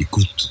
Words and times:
Écoute. 0.00 0.50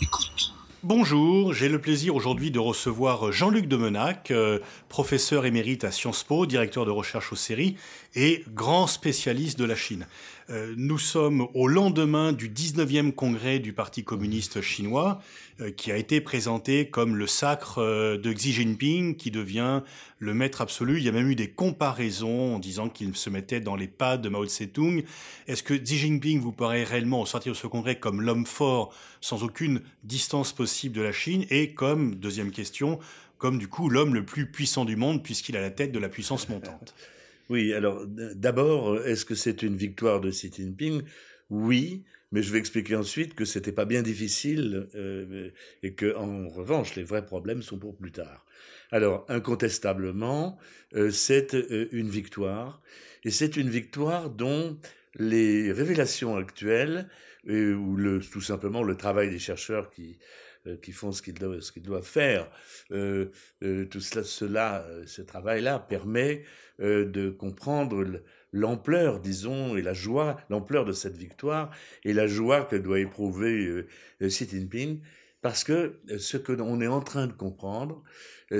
Écoute. 0.00 0.54
Bonjour, 0.82 1.52
j'ai 1.52 1.68
le 1.68 1.78
plaisir 1.78 2.16
aujourd'hui 2.16 2.50
de 2.50 2.58
recevoir 2.58 3.30
Jean-Luc 3.30 3.68
Demenac, 3.68 4.30
euh, 4.30 4.60
professeur 4.88 5.44
émérite 5.44 5.84
à 5.84 5.90
Sciences 5.90 6.24
Po, 6.24 6.46
directeur 6.46 6.86
de 6.86 6.90
recherche 6.90 7.30
aux 7.30 7.36
séries 7.36 7.76
et 8.14 8.42
grand 8.54 8.86
spécialiste 8.86 9.58
de 9.58 9.66
la 9.66 9.76
Chine. 9.76 10.06
Euh, 10.50 10.72
nous 10.78 10.98
sommes 10.98 11.46
au 11.52 11.68
lendemain 11.68 12.32
du 12.32 12.48
19e 12.48 13.12
congrès 13.12 13.58
du 13.58 13.74
Parti 13.74 14.02
communiste 14.02 14.62
chinois, 14.62 15.20
euh, 15.60 15.70
qui 15.70 15.92
a 15.92 15.98
été 15.98 16.22
présenté 16.22 16.88
comme 16.88 17.16
le 17.16 17.26
sacre 17.26 17.82
euh, 17.82 18.16
de 18.16 18.32
Xi 18.32 18.52
Jinping, 18.54 19.16
qui 19.16 19.30
devient 19.30 19.82
le 20.18 20.32
maître 20.32 20.62
absolu. 20.62 20.96
Il 20.96 21.04
y 21.04 21.08
a 21.08 21.12
même 21.12 21.28
eu 21.28 21.34
des 21.34 21.50
comparaisons 21.50 22.54
en 22.54 22.58
disant 22.58 22.88
qu'il 22.88 23.14
se 23.14 23.28
mettait 23.28 23.60
dans 23.60 23.76
les 23.76 23.88
pas 23.88 24.16
de 24.16 24.30
Mao 24.30 24.46
Tse-tung. 24.46 25.04
Est-ce 25.48 25.62
que 25.62 25.74
Xi 25.74 25.98
Jinping 25.98 26.40
vous 26.40 26.52
paraît 26.52 26.84
réellement, 26.84 27.20
au 27.20 27.26
sortir 27.26 27.52
de 27.52 27.58
ce 27.58 27.66
congrès, 27.66 27.98
comme 27.98 28.22
l'homme 28.22 28.46
fort, 28.46 28.94
sans 29.20 29.42
aucune 29.42 29.82
distance 30.04 30.54
possible 30.54 30.96
de 30.96 31.02
la 31.02 31.12
Chine, 31.12 31.44
et 31.50 31.74
comme, 31.74 32.14
deuxième 32.14 32.52
question, 32.52 32.98
comme 33.36 33.58
du 33.58 33.68
coup 33.68 33.90
l'homme 33.90 34.14
le 34.14 34.24
plus 34.24 34.50
puissant 34.50 34.86
du 34.86 34.96
monde, 34.96 35.22
puisqu'il 35.22 35.58
a 35.58 35.60
la 35.60 35.70
tête 35.70 35.92
de 35.92 35.98
la 35.98 36.08
puissance 36.08 36.48
montante 36.48 36.94
oui, 37.48 37.72
alors 37.72 38.06
d'abord, 38.06 38.98
est-ce 39.06 39.24
que 39.24 39.34
c'est 39.34 39.62
une 39.62 39.76
victoire 39.76 40.20
de 40.20 40.30
Xi 40.30 40.50
Jinping? 40.52 41.02
Oui, 41.50 42.04
mais 42.30 42.42
je 42.42 42.52
vais 42.52 42.58
expliquer 42.58 42.96
ensuite 42.96 43.34
que 43.34 43.44
c'était 43.44 43.72
pas 43.72 43.86
bien 43.86 44.02
difficile 44.02 44.88
euh, 44.94 45.50
et 45.82 45.94
que, 45.94 46.14
en 46.14 46.48
revanche, 46.48 46.94
les 46.96 47.04
vrais 47.04 47.24
problèmes 47.24 47.62
sont 47.62 47.78
pour 47.78 47.96
plus 47.96 48.12
tard. 48.12 48.44
Alors, 48.90 49.24
incontestablement, 49.28 50.58
euh, 50.94 51.10
c'est 51.10 51.54
euh, 51.54 51.88
une 51.92 52.08
victoire, 52.08 52.82
et 53.24 53.30
c'est 53.30 53.56
une 53.56 53.70
victoire 53.70 54.30
dont 54.30 54.78
les 55.14 55.72
révélations 55.72 56.36
actuelles, 56.36 57.08
ou 57.46 57.96
le, 57.96 58.20
tout 58.20 58.42
simplement 58.42 58.82
le 58.82 58.94
travail 58.94 59.30
des 59.30 59.38
chercheurs 59.38 59.90
qui 59.90 60.18
euh, 60.18 60.47
qui 60.76 60.92
font 60.92 61.12
ce 61.12 61.22
qu'ils 61.22 61.34
doivent, 61.34 62.02
faire. 62.02 62.50
Euh, 62.90 63.30
euh, 63.62 63.86
tout 63.86 64.00
cela, 64.00 64.24
cela 64.24 64.86
ce 65.06 65.22
travail-là 65.22 65.78
permet 65.78 66.44
de 66.78 67.30
comprendre 67.30 68.22
l'ampleur, 68.52 69.20
disons, 69.20 69.76
et 69.76 69.82
la 69.82 69.94
joie, 69.94 70.40
l'ampleur 70.48 70.84
de 70.84 70.92
cette 70.92 71.16
victoire 71.16 71.74
et 72.04 72.12
la 72.12 72.28
joie 72.28 72.64
que 72.64 72.76
doit 72.76 73.00
éprouver 73.00 73.84
Xi 74.20 74.48
Jinping, 74.48 75.00
parce 75.42 75.64
que 75.64 75.98
ce 76.18 76.36
que 76.36 76.52
l'on 76.52 76.80
est 76.80 76.86
en 76.86 77.00
train 77.00 77.26
de 77.26 77.32
comprendre, 77.32 78.04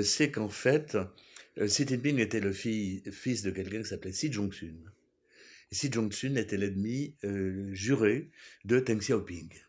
c'est 0.01 0.31
qu'en 0.31 0.49
fait, 0.49 0.97
Xi 1.57 1.87
Jinping 1.87 2.19
était 2.19 2.41
le 2.41 2.51
fils 2.51 3.41
de 3.41 3.51
quelqu'un 3.51 3.81
qui 3.81 3.87
s'appelait 3.87 4.11
Xi 4.11 4.31
Jongsun. 4.33 4.75
Xi 5.71 5.89
Jongsun 5.89 6.35
était 6.35 6.57
l'ennemi 6.57 7.15
juré 7.71 8.31
de 8.65 8.81
Deng 8.81 8.99
Xiaoping. 8.99 9.68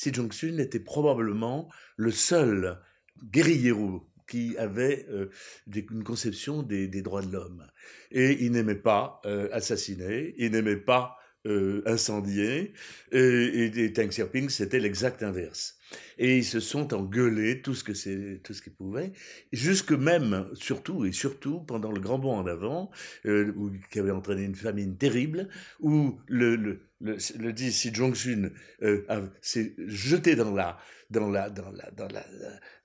Xi 0.00 0.14
Jong-sun 0.14 0.58
était 0.58 0.80
probablement 0.80 1.68
le 1.96 2.10
seul 2.10 2.78
guerriero 3.22 4.08
qui 4.26 4.56
avait 4.56 5.04
euh, 5.10 5.28
une 5.74 6.04
conception 6.04 6.62
des, 6.62 6.88
droits 7.02 7.20
de 7.20 7.30
l'homme. 7.30 7.66
Et 8.10 8.44
il 8.44 8.52
n'aimait 8.52 8.76
pas 8.76 9.20
euh, 9.26 9.50
assassiner, 9.52 10.34
il 10.38 10.52
n'aimait 10.52 10.76
pas 10.76 11.18
euh, 11.46 11.82
incendier, 11.84 12.72
et, 13.12 13.18
et, 13.18 13.88
Deng 13.90 14.08
Xiaoping, 14.08 14.48
c'était 14.48 14.78
l'exact 14.78 15.22
inverse. 15.22 15.76
Et 16.16 16.38
ils 16.38 16.44
se 16.44 16.60
sont 16.60 16.94
engueulés 16.94 17.60
tout 17.60 17.74
ce 17.74 17.84
que 17.84 18.36
tout 18.36 18.54
ce 18.54 18.62
qu'ils 18.62 18.74
pouvaient, 18.74 19.12
jusque 19.52 19.92
même, 19.92 20.48
surtout 20.54 21.04
et 21.04 21.12
surtout 21.12 21.60
pendant 21.60 21.92
le 21.92 22.00
grand 22.00 22.18
bond 22.18 22.36
en 22.36 22.46
avant, 22.46 22.90
qui 23.24 23.98
avait 23.98 24.12
entraîné 24.12 24.44
une 24.44 24.54
famine 24.54 24.96
terrible, 24.96 25.48
où 25.80 26.20
le 26.28 26.89
le, 27.00 27.16
le 27.38 27.52
dit 27.52 27.70
Xi 27.70 27.92
Jong-un 27.92 28.50
euh, 28.82 29.02
s'est 29.40 29.74
jeté 29.86 30.36
dans 30.36 30.52
la, 30.52 30.78
dans, 31.10 31.28
la, 31.28 31.50
dans, 31.50 31.70
la, 31.70 31.90
dans, 31.90 32.08
la, 32.08 32.24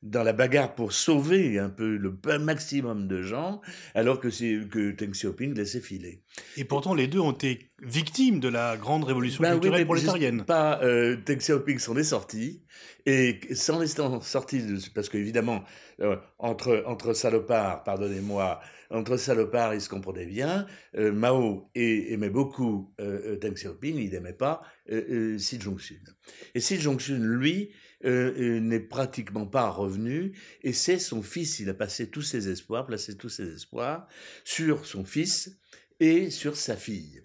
dans 0.01 0.23
la 0.23 0.33
bagarre 0.33 0.73
pour 0.73 0.93
sauver 0.93 1.59
un 1.59 1.69
peu 1.69 1.97
le 1.97 2.17
maximum 2.39 3.07
de 3.07 3.21
gens, 3.21 3.61
alors 3.93 4.19
que, 4.19 4.29
que 4.63 4.91
Deng 4.91 5.11
Xiaoping 5.11 5.53
laissait 5.53 5.81
filer. 5.81 6.23
Et 6.57 6.63
pourtant, 6.63 6.93
les 6.93 7.07
deux 7.07 7.19
ont 7.19 7.33
été 7.33 7.71
victimes 7.81 8.39
de 8.39 8.47
la 8.47 8.77
grande 8.77 9.03
révolution 9.03 9.41
ben 9.43 9.53
culturelle 9.53 9.81
oui, 9.81 9.85
prolétarienne. 9.85 10.45
Pas, 10.45 10.81
euh, 10.81 11.17
Deng 11.25 11.37
Xiaoping 11.37 11.79
s'en 11.79 11.95
est 11.97 12.03
sorti, 12.03 12.63
et 13.05 13.39
s'en 13.53 13.81
est 13.81 13.99
sorti, 14.21 14.63
parce 14.93 15.09
qu'évidemment, 15.09 15.63
euh, 16.01 16.17
entre, 16.39 16.83
entre 16.85 17.13
salopards, 17.13 17.83
pardonnez-moi, 17.83 18.59
entre 18.89 19.17
salopards, 19.17 19.73
ils 19.73 19.81
se 19.81 19.89
comprenaient 19.89 20.25
bien. 20.25 20.67
Euh, 20.95 21.11
Mao 21.11 21.69
aimait 21.75 22.29
beaucoup 22.29 22.93
euh, 22.99 23.37
Deng 23.37 23.53
Xiaoping, 23.53 23.97
il 23.97 24.11
n'aimait 24.11 24.33
pas 24.33 24.61
Xi 24.89 25.59
Jong-un. 25.59 26.11
Et 26.53 26.59
Xi 26.59 26.79
Jong-un, 26.79 27.17
lui, 27.17 27.71
n'est 28.03 28.81
pratiquement 28.81 29.47
pas 29.47 29.69
revenu, 29.69 30.37
et 30.61 30.73
c'est 30.73 30.99
son 30.99 31.23
fils, 31.23 31.59
il 31.59 31.69
a 31.69 31.73
passé 31.73 32.11
tous 32.11 32.21
ses 32.21 32.49
espoirs, 32.49 32.85
placé 32.85 33.17
tous 33.17 33.29
ses 33.29 33.55
espoirs 33.55 34.07
sur 34.43 34.85
son 34.85 35.03
fils 35.03 35.57
et 35.99 36.29
sur 36.29 36.55
sa 36.55 36.75
fille. 36.75 37.24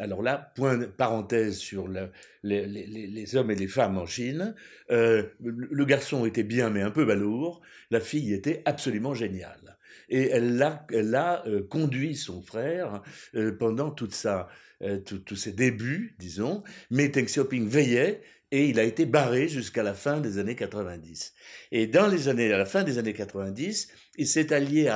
Alors 0.00 0.22
là, 0.22 0.50
point 0.54 0.78
parenthèse 0.96 1.58
sur 1.58 1.86
les, 2.42 3.36
hommes 3.36 3.50
et 3.50 3.54
les 3.54 3.68
femmes 3.68 3.98
en 3.98 4.06
Chine. 4.06 4.54
Euh, 4.90 5.24
le 5.40 5.84
garçon 5.84 6.24
était 6.24 6.42
bien, 6.42 6.70
mais 6.70 6.80
un 6.80 6.90
peu 6.90 7.04
balourd. 7.04 7.60
La 7.90 8.00
fille 8.00 8.32
était 8.32 8.62
absolument 8.64 9.12
géniale. 9.12 9.76
Et 10.10 10.28
elle 10.28 10.60
a, 10.62 10.86
elle 10.92 11.14
a 11.14 11.46
euh, 11.46 11.62
conduit 11.62 12.14
son 12.14 12.42
frère 12.42 13.02
euh, 13.34 13.56
pendant 13.56 13.90
toute 13.90 14.14
sa, 14.14 14.48
tous 15.04 15.36
ses 15.36 15.52
débuts, 15.52 16.16
disons. 16.18 16.62
Mais 16.90 17.08
Deng 17.08 17.24
Xiaoping 17.24 17.68
veillait 17.68 18.22
et 18.52 18.68
il 18.68 18.80
a 18.80 18.84
été 18.84 19.06
barré 19.06 19.48
jusqu'à 19.48 19.82
la 19.82 19.94
fin 19.94 20.20
des 20.20 20.38
années 20.38 20.56
90. 20.56 21.34
Et 21.70 21.86
dans 21.86 22.08
les 22.08 22.28
années, 22.28 22.52
à 22.52 22.58
la 22.58 22.66
fin 22.66 22.82
des 22.82 22.98
années 22.98 23.12
90, 23.12 23.88
il 24.16 24.26
s'est 24.26 24.52
allié 24.52 24.90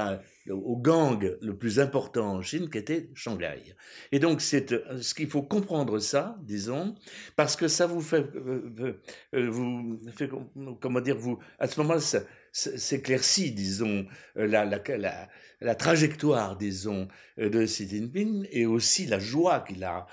au 0.50 0.76
gang 0.76 1.36
le 1.40 1.56
plus 1.56 1.78
important 1.78 2.34
en 2.34 2.42
Chine, 2.42 2.68
qui 2.68 2.78
était 2.78 3.10
Shanghai. 3.14 3.74
Et 4.10 4.18
donc, 4.18 4.40
c'est 4.40 4.74
ce 5.00 5.14
qu'il 5.14 5.28
faut 5.28 5.42
comprendre 5.42 6.00
ça, 6.00 6.36
disons, 6.42 6.96
parce 7.36 7.54
que 7.54 7.68
ça 7.68 7.86
vous 7.86 8.00
fait, 8.00 8.26
euh, 8.34 9.00
euh, 9.34 9.48
vous 9.48 10.00
fait 10.16 10.28
comment 10.80 11.00
dire, 11.00 11.16
vous, 11.16 11.38
à 11.60 11.68
ce 11.68 11.80
moment-là, 11.80 12.00
s'éclaircit, 12.54 13.52
disons, 13.52 14.06
euh, 14.38 14.46
la, 14.46 14.64
la, 14.64 14.80
la, 14.96 15.28
la, 15.64 15.74
trajectoire, 15.74 16.56
disons, 16.56 17.08
de 17.36 17.64
Xi 17.64 17.88
Jinping 17.88 18.46
et 18.52 18.66
aussi 18.66 19.06
la 19.06 19.18
joie 19.18 19.60
qu'il 19.60 19.82
a, 19.84 20.06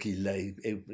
qu'il 0.00 0.26
a 0.26 0.36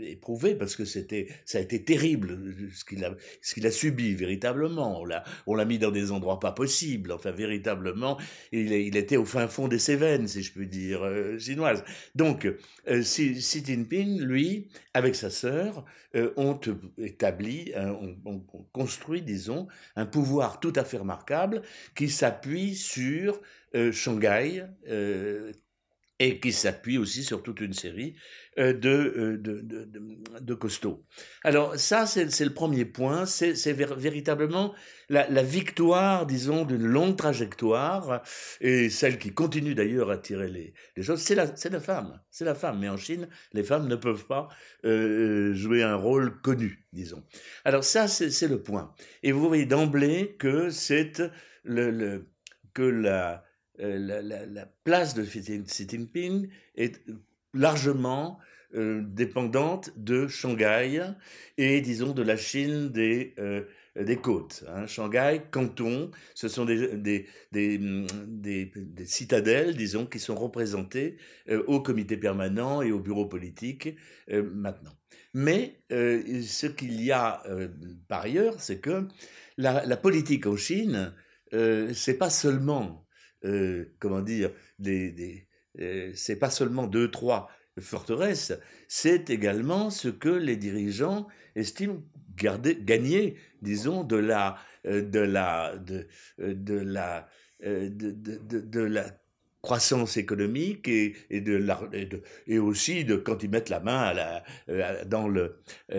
éprouvée, 0.03 0.55
parce 0.55 0.77
que 0.77 0.85
c'était, 0.85 1.29
ça 1.45 1.59
a 1.59 1.61
été 1.61 1.83
terrible 1.85 2.39
ce 2.75 2.85
qu'il 2.85 3.05
a, 3.05 3.15
ce 3.41 3.55
qu'il 3.55 3.67
a 3.67 3.71
subi 3.71 4.15
véritablement. 4.15 5.01
On 5.01 5.05
l'a, 5.05 5.25
on 5.47 5.55
l'a 5.55 5.65
mis 5.65 5.79
dans 5.79 5.91
des 5.91 6.13
endroits 6.13 6.41
pas 6.41 6.53
possibles, 6.53 7.13
enfin 7.13 7.31
véritablement. 7.31 8.19
Il, 8.53 8.73
il 8.73 8.97
était 8.97 9.17
au 9.17 9.25
fin 9.25 9.49
fond 9.49 9.69
des 9.69 9.79
Cévennes, 9.79 10.29
si 10.29 10.43
je 10.43 10.53
puis 10.53 10.67
dire, 10.67 11.03
euh, 11.03 11.39
chinoise. 11.39 11.85
Donc, 12.15 12.47
euh, 12.47 13.01
Xi, 13.01 13.65
Jinping, 13.65 14.21
lui, 14.21 14.69
avec 14.93 15.15
sa 15.15 15.31
sœur, 15.31 15.85
euh, 16.15 16.33
ont 16.37 16.59
établi, 16.99 17.73
ont, 17.77 18.45
construit, 18.73 19.23
disons, 19.23 19.67
un 19.97 20.07
pouvoir 20.07 20.61
tout 20.61 20.73
à 20.77 20.85
fait 20.85 20.99
remarquable 20.99 21.63
qui 21.95 22.09
s'appuie 22.09 22.75
sur 22.75 23.41
Shanghai, 23.93 24.65
et 26.21 26.39
qui 26.39 26.53
s'appuie 26.53 26.97
aussi 26.97 27.25
sur 27.25 27.43
toute 27.43 27.61
une 27.61 27.73
série 27.73 28.15
euh, 28.59 28.73
de, 28.73 29.37
de, 29.41 29.89
de, 30.41 30.55
costauds. 30.55 31.05
Alors 31.43 31.77
ça, 31.77 32.07
c'est 32.07 32.45
le 32.45 32.55
premier 32.55 32.85
point, 32.85 33.27
c'est 33.27 33.73
véritablement 33.73 34.75
la, 35.09 35.43
victoire, 35.43 36.25
disons, 36.25 36.65
d'une 36.65 36.87
longue 36.87 37.17
trajectoire, 37.17 38.23
et 38.61 38.91
celle 38.91 39.19
qui 39.19 39.35
continue 39.35 39.75
d'ailleurs 39.75 40.11
à 40.11 40.17
tirer 40.17 40.49
les, 40.49 40.73
les 40.97 41.03
choses, 41.03 41.21
c'est 41.21 41.35
la, 41.35 41.47
la 41.47 41.81
femme, 41.81 42.21
c'est 42.31 42.45
la 42.45 42.55
femme. 42.55 42.79
Mais 42.79 42.89
en 42.89 42.97
Chine, 42.97 43.29
les 43.53 43.65
femmes 43.65 43.89
ne 43.89 43.97
peuvent 43.97 44.27
pas 44.27 44.49
euh, 44.85 45.53
jouer 45.53 45.83
un 45.83 45.97
rôle 45.97 46.41
connu, 46.41 46.87
disons. 46.93 47.25
Alors 47.65 47.83
ça, 47.83 48.07
c'est 48.07 48.49
le 48.49 48.63
point. 48.63 48.95
Et 49.25 49.33
vous 49.33 49.47
voyez 49.49 49.67
d'emblée 49.67 50.37
que 50.39 50.71
c'est 50.71 51.23
le, 51.65 52.29
que 52.73 52.83
la 52.83 53.44
euh, 53.81 54.23
la, 54.23 54.67
place 54.85 55.15
de 55.15 55.25
Xi 55.25 55.89
Jinping 55.89 56.49
est 56.77 57.01
largement 57.55 58.39
euh, 58.75 59.03
dépendante 59.05 59.91
de 59.97 60.29
Shanghai 60.29 61.01
et, 61.59 61.81
disons, 61.81 62.13
de 62.13 62.23
la 62.23 62.37
Chine 62.37 62.91
des, 62.91 63.35
euh, 63.39 63.65
côtes. 64.23 64.65
Hein. 64.69 64.87
Shanghai, 64.87 65.43
Canton, 65.51 66.13
ce 66.35 66.47
sont 66.47 66.65
des, 66.65 67.27
des, 67.53 68.73
citadelles, 69.05 69.77
disons, 69.77 70.07
qui 70.07 70.21
sont 70.21 70.37
représentées 70.37 71.17
au 71.67 71.81
comité 71.81 72.17
permanent 72.17 72.81
et 72.81 72.93
au 72.93 73.01
bureau 73.01 73.27
politique 73.27 73.97
maintenant. 74.29 74.95
Mais 75.33 75.81
ce 75.91 76.67
qu'il 76.67 77.01
y 77.01 77.13
a 77.13 77.43
par 78.09 78.23
ailleurs, 78.23 78.61
c'est 78.61 78.79
que 78.79 79.07
la, 79.57 79.85
la, 79.87 79.97
politique 79.97 80.47
en 80.47 80.57
Chine, 80.57 81.13
c'est 81.53 82.19
pas 82.19 82.31
seulement 82.31 83.04
euh, 83.45 83.95
comment 83.99 84.23
dire, 84.23 84.51
euh, 84.87 86.13
c'est 86.15 86.37
pas 86.37 86.51
seulement 86.51 86.87
deux, 86.87 87.11
trois 87.11 87.49
forteresse, 87.81 88.53
c'est 88.89 89.31
également 89.31 89.91
ce 89.91 90.09
que 90.09 90.29
les 90.29 90.57
dirigeants 90.57 91.27
estiment 91.57 92.03
garder, 92.37 92.79
gagner, 92.81 93.37
disons, 93.63 94.05
de 94.05 94.17
la, 94.17 94.57
euh, 94.87 95.03
de 95.03 95.21
la, 95.21 95.77
de, 95.77 96.07
la, 96.39 97.29
de 97.61 98.81
la 98.81 99.24
croissance 99.65 100.19
économique 100.19 100.89
et, 100.89 101.15
et 101.31 101.41
de, 101.41 101.59
et, 102.47 102.59
aussi 102.59 103.07
de 103.07 103.17
quand 103.17 103.43
ils 103.43 103.49
mettent 103.49 103.71
la 103.71 103.81
main 103.81 104.13
la, 104.13 104.45
euh, 104.69 105.05
dans 105.07 105.27
le 105.27 105.57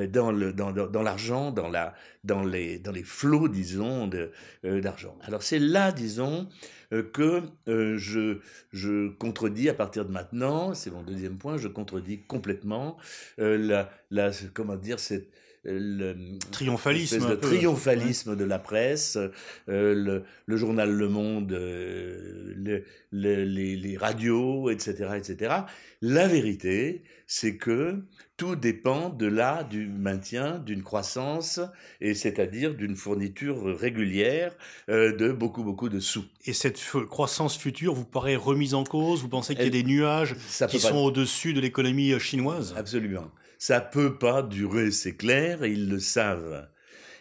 dans 0.10 0.32
le 0.32 0.54
dans, 0.54 0.72
dans 0.72 1.02
l'argent 1.02 1.50
dans 1.52 1.68
la 1.68 1.96
dans 2.24 2.44
les 2.44 2.78
dans 2.78 2.92
les 2.92 3.04
flots 3.04 3.48
disons 3.48 4.08
euh, 4.14 4.82
d'argent. 4.82 5.18
Alors 5.24 5.42
c'est 5.42 5.58
là 5.58 5.92
disons 5.92 6.48
euh, 6.94 7.02
que 7.02 7.42
je 7.66 8.38
je 8.72 9.10
contredis 9.10 9.68
à 9.68 9.74
partir 9.74 10.06
de 10.06 10.12
maintenant 10.12 10.76
c'est 10.76 10.92
mon 10.92 11.02
deuxième 11.02 11.38
point 11.40 11.58
je 11.58 11.68
contredis 11.68 12.22
complètement 12.22 12.98
la 13.40 13.90
la 14.12 14.32
comment 14.54 14.76
dire 14.76 15.00
cette 15.00 15.28
le 15.66 16.38
triomphalisme, 16.52 17.30
de 17.30 17.36
triomphalisme 17.36 18.36
de 18.36 18.44
la 18.44 18.60
presse, 18.60 19.18
euh, 19.18 19.94
le, 19.96 20.24
le, 20.46 20.58
journal 20.58 20.92
Le 20.92 21.10
Monde, 21.10 21.52
euh, 21.52 22.54
le, 22.56 22.84
les, 23.12 23.76
les, 23.76 23.98
radios, 23.98 24.70
etc., 24.70 25.10
etc. 25.18 25.56
La 26.02 26.28
vérité, 26.28 27.04
c'est 27.28 27.58
que 27.58 28.04
tout 28.38 28.56
dépend 28.56 29.10
de 29.10 29.26
là 29.26 29.64
du 29.64 29.88
maintien 29.88 30.60
d'une 30.60 30.84
croissance 30.84 31.60
et 32.02 32.14
c'est-à-dire 32.14 32.76
d'une 32.76 32.96
fourniture 32.96 33.78
régulière 33.78 34.56
euh, 34.90 35.16
de 35.16 35.32
beaucoup 35.32 35.64
beaucoup 35.64 35.90
de 35.90 36.00
sous. 36.00 36.26
Et 36.46 36.54
cette 36.54 36.80
croissance 37.10 37.58
future 37.58 37.94
vous 37.94 38.06
paraît 38.06 38.36
remise 38.36 38.74
en 38.74 38.84
cause? 38.84 39.22
Vous 39.22 39.30
pensez 39.30 39.56
qu'il 39.56 39.66
y 39.66 39.68
a 39.68 39.72
des 39.72 39.84
nuages 39.84 40.36
qui 40.70 40.80
sont 40.80 40.98
au-dessus 40.98 41.54
de 41.54 41.62
l'économie 41.62 42.20
chinoise? 42.20 42.76
Absolument. 42.78 43.32
Ça 43.58 43.82
peut 43.82 44.18
pas 44.18 44.44
durer, 44.44 44.92
c'est 44.92 45.16
clair, 45.16 45.64
et 45.64 45.72
ils 45.72 45.90
le 45.90 46.00
savent. 46.00 46.68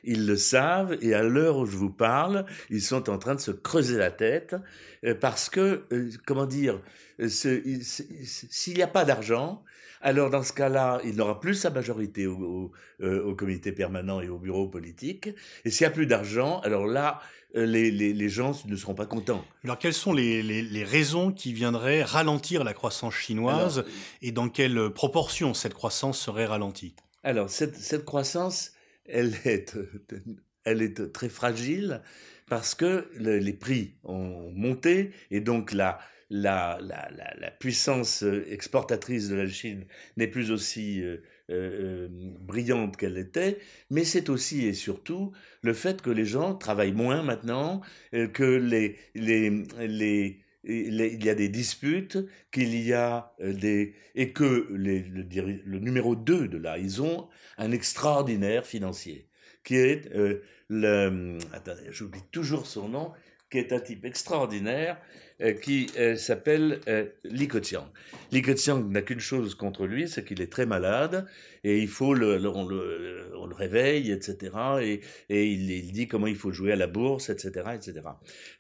Ils 0.05 0.27
le 0.27 0.37
savent, 0.37 0.97
et 1.01 1.15
à 1.15 1.23
l'heure 1.23 1.59
où 1.59 1.67
je 1.67 1.77
vous 1.77 1.91
parle, 1.91 2.45
ils 2.71 2.83
sont 2.83 3.09
en 3.09 3.19
train 3.19 3.35
de 3.35 3.41
se 3.41 3.51
creuser 3.51 3.97
la 3.97 4.11
tête, 4.11 4.55
euh, 5.05 5.15
parce 5.15 5.49
que, 5.49 5.85
euh, 5.93 6.11
comment 6.27 6.47
dire, 6.47 6.81
euh, 7.21 7.29
s'il 7.29 8.75
n'y 8.75 8.83
a 8.83 8.87
pas 8.87 9.05
d'argent, 9.05 9.63
alors 10.05 10.29
dans 10.29 10.43
ce 10.43 10.53
cas-là, 10.53 11.01
il 11.03 11.17
n'aura 11.17 11.41
plus 11.41 11.55
sa 11.55 11.71
majorité 11.71 12.27
au, 12.27 12.71
au, 13.03 13.35
comité 13.35 13.73
permanent 13.73 14.21
et 14.21 14.29
au 14.29 14.39
bureau 14.39 14.69
politique. 14.69 15.31
Et 15.65 15.71
s'il 15.71 15.87
n'y 15.87 15.93
a 15.93 15.95
plus 15.95 16.07
d'argent, 16.07 16.61
alors 16.61 16.87
là, 16.87 17.21
les, 17.55 17.91
les, 17.91 18.13
les, 18.13 18.29
gens 18.29 18.53
ne 18.67 18.77
seront 18.77 18.95
pas 18.95 19.07
contents. 19.07 19.45
Alors 19.65 19.79
quelles 19.79 19.95
sont 19.95 20.13
les, 20.13 20.43
les 20.43 20.85
raisons 20.85 21.33
qui 21.33 21.55
viendraient 21.55 22.03
ralentir 22.03 22.65
la 22.65 22.75
croissance 22.75 23.15
chinoise 23.15 23.85
et 24.21 24.31
dans 24.31 24.51
quelle 24.51 24.91
proportion 24.91 25.55
cette 25.55 25.75
croissance 25.75 26.21
serait 26.21 26.47
ralentie? 26.47 26.95
Alors 27.23 27.49
cette, 27.49 27.77
cette 27.77 28.05
croissance, 28.05 28.73
elle 29.07 29.35
est, 29.47 29.75
elle 30.65 30.83
est 30.83 31.13
très 31.13 31.31
fragile 31.31 32.03
parce 32.47 32.75
que 32.75 33.09
les 33.17 33.53
prix 33.55 33.95
ont 34.05 34.51
monté 34.53 35.13
et 35.31 35.41
donc 35.41 35.73
la, 35.73 35.99
la, 36.35 36.79
la, 36.83 37.09
la, 37.39 37.51
puissance 37.53 38.25
exportatrice 38.51 39.29
de 39.29 39.37
la 39.37 39.47
Chine 39.47 39.85
n'est 40.17 40.27
plus 40.27 40.51
aussi 40.51 41.01
euh, 41.01 41.19
euh, 41.51 42.09
brillante 42.41 42.97
qu'elle 42.97 43.19
était, 43.19 43.59
mais 43.91 44.05
c'est 44.05 44.29
aussi 44.29 44.67
et 44.67 44.73
surtout 44.75 45.33
le 45.63 45.73
fait 45.75 46.03
que 46.03 46.11
les 46.11 46.25
gens 46.25 46.55
travaillent 46.55 46.93
moins 46.93 47.23
maintenant, 47.23 47.83
euh, 48.15 48.27
que 48.27 48.43
les, 48.43 48.97
les, 49.15 49.65
les 49.79 50.41
il 50.67 51.23
y 51.23 51.29
a 51.29 51.35
des 51.35 51.51
disputes, 51.51 52.19
qu'il 52.51 52.75
y 52.75 52.95
a 52.95 53.35
des 53.39 53.95
et 54.15 54.33
que 54.33 54.67
le, 54.71 55.01
le, 55.65 55.79
numéro 55.79 56.17
2 56.17 56.49
de 56.49 56.57
là, 56.57 56.79
ils 56.79 57.03
ont 57.03 57.29
un 57.59 57.71
extraordinaire 57.71 58.67
financier 58.67 59.29
qui 59.65 59.77
est 59.77 60.11
euh, 60.15 60.43
le 60.69 61.39
j'oublie 61.91 62.23
toujours 62.31 62.67
son 62.67 62.89
nom, 62.89 63.13
qui 63.51 63.59
est 63.59 63.73
un 63.73 63.81
type 63.81 64.05
extraordinaire 64.05 64.97
euh, 64.97 65.24
qui 65.61 65.91
euh, 65.99 66.17
s'appelle 66.17 66.81
euh, 66.89 67.07
Li 67.25 67.49
Keqiang. 67.49 67.87
Li 68.31 68.43
Keqiang 68.43 68.89
n'a 68.91 69.03
qu'une 69.03 69.21
chose 69.21 69.55
contre 69.55 69.87
lui, 69.87 70.09
c'est 70.09 70.25
qu'il 70.25 70.41
est 70.41 70.51
très 70.51 70.65
malade 70.65 71.27
et 71.65 71.79
il 71.79 71.89
faut 71.89 72.15
le, 72.15 72.39
le, 72.39 72.49
on, 72.49 72.67
le, 72.67 73.55
réveille, 73.55 74.11
etc. 74.11 74.53
Et, 75.29 75.53
il, 75.53 75.93
dit 75.93 76.09
comment 76.09 76.27
il 76.27 76.37
faut 76.37 76.51
jouer 76.51 76.73
à 76.73 76.77
la 76.77 76.87
bourse, 76.87 77.31
etc., 77.31 77.71
etc. 77.75 78.01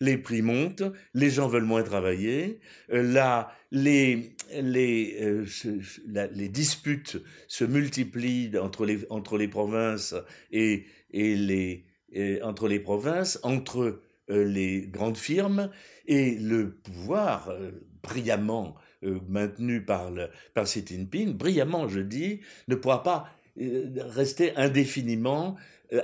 Les 0.00 0.16
prix 0.18 0.42
montent, 0.42 0.84
les 1.14 1.30
gens 1.30 1.48
veulent 1.48 1.64
moins 1.64 1.82
travailler, 1.82 2.60
là, 2.88 3.52
les, 3.72 4.34
les, 4.52 5.42
les 6.06 6.48
disputes 6.48 7.18
se 7.48 7.64
multiplient 7.64 8.56
entre 8.58 8.86
les, 8.86 9.04
entre 9.10 9.36
les 9.36 9.48
provinces 9.48 10.14
et, 10.52 10.84
et 11.10 11.34
les, 11.34 11.84
entre 12.42 12.68
les 12.68 12.78
provinces, 12.78 13.40
entre 13.42 13.80
euh, 13.80 14.02
les 14.28 14.86
grandes 14.86 15.16
firmes 15.16 15.70
et 16.06 16.34
le 16.36 16.72
pouvoir 16.76 17.48
euh, 17.48 17.70
brillamment 18.02 18.74
euh, 19.02 19.18
maintenu 19.28 19.84
par, 19.84 20.10
le, 20.10 20.28
par 20.54 20.64
Xi 20.64 20.84
Jinping, 20.86 21.34
brillamment 21.34 21.88
je 21.88 22.00
dis, 22.00 22.40
ne 22.68 22.74
pourra 22.74 23.02
pas 23.02 23.28
rester 23.56 24.56
indéfiniment 24.56 25.54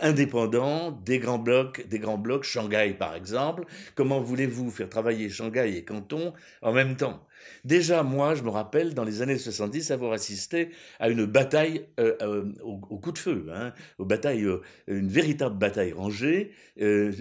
indépendant 0.01 0.91
des 0.91 1.19
grands 1.19 1.39
blocs, 1.39 1.87
des 1.89 1.99
grands 1.99 2.19
blocs, 2.19 2.45
Shanghai 2.45 2.95
par 2.99 3.15
exemple. 3.15 3.65
Comment 3.95 4.21
voulez-vous 4.21 4.71
faire 4.71 4.89
travailler 4.89 5.29
Shanghai 5.29 5.77
et 5.77 5.85
Canton 5.85 6.33
en 6.63 6.73
même 6.73 6.97
temps? 6.97 7.27
Déjà, 7.65 8.03
moi, 8.03 8.35
je 8.35 8.43
me 8.43 8.49
rappelle 8.49 8.95
dans 8.95 9.05
les 9.05 9.23
années 9.23 9.39
70 9.39 9.91
avoir 9.91 10.13
assisté 10.13 10.71
à 10.99 11.09
une 11.09 11.25
bataille 11.27 11.87
euh, 11.99 12.17
euh, 12.23 12.53
au, 12.63 12.99
coup 12.99 13.13
de 13.13 13.19
feu, 13.19 13.47
hein, 13.53 13.73
aux 13.99 14.05
batailles, 14.05 14.45
euh, 14.45 14.63
une 14.87 15.09
véritable 15.09 15.59
bataille 15.59 15.93
rangée 15.93 16.53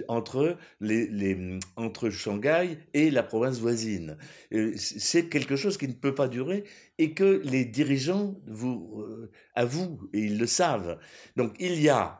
entre, 0.08 0.56
entre 1.76 2.10
Shanghai 2.10 2.78
et 2.94 3.10
la 3.10 3.22
province 3.22 3.58
voisine. 3.58 4.16
C'est 4.76 5.28
quelque 5.28 5.54
chose 5.54 5.76
qui 5.76 5.86
ne 5.86 5.92
peut 5.92 6.14
pas 6.14 6.28
durer 6.28 6.64
et 6.98 7.12
que 7.12 7.42
les 7.44 7.66
dirigeants 7.66 8.40
vous 8.46 9.04
avouent, 9.54 10.08
et 10.14 10.20
ils 10.20 10.38
le 10.38 10.46
savent. 10.46 10.98
Donc 11.36 11.54
il 11.58 11.80
y 11.80 11.90
a 11.90 12.19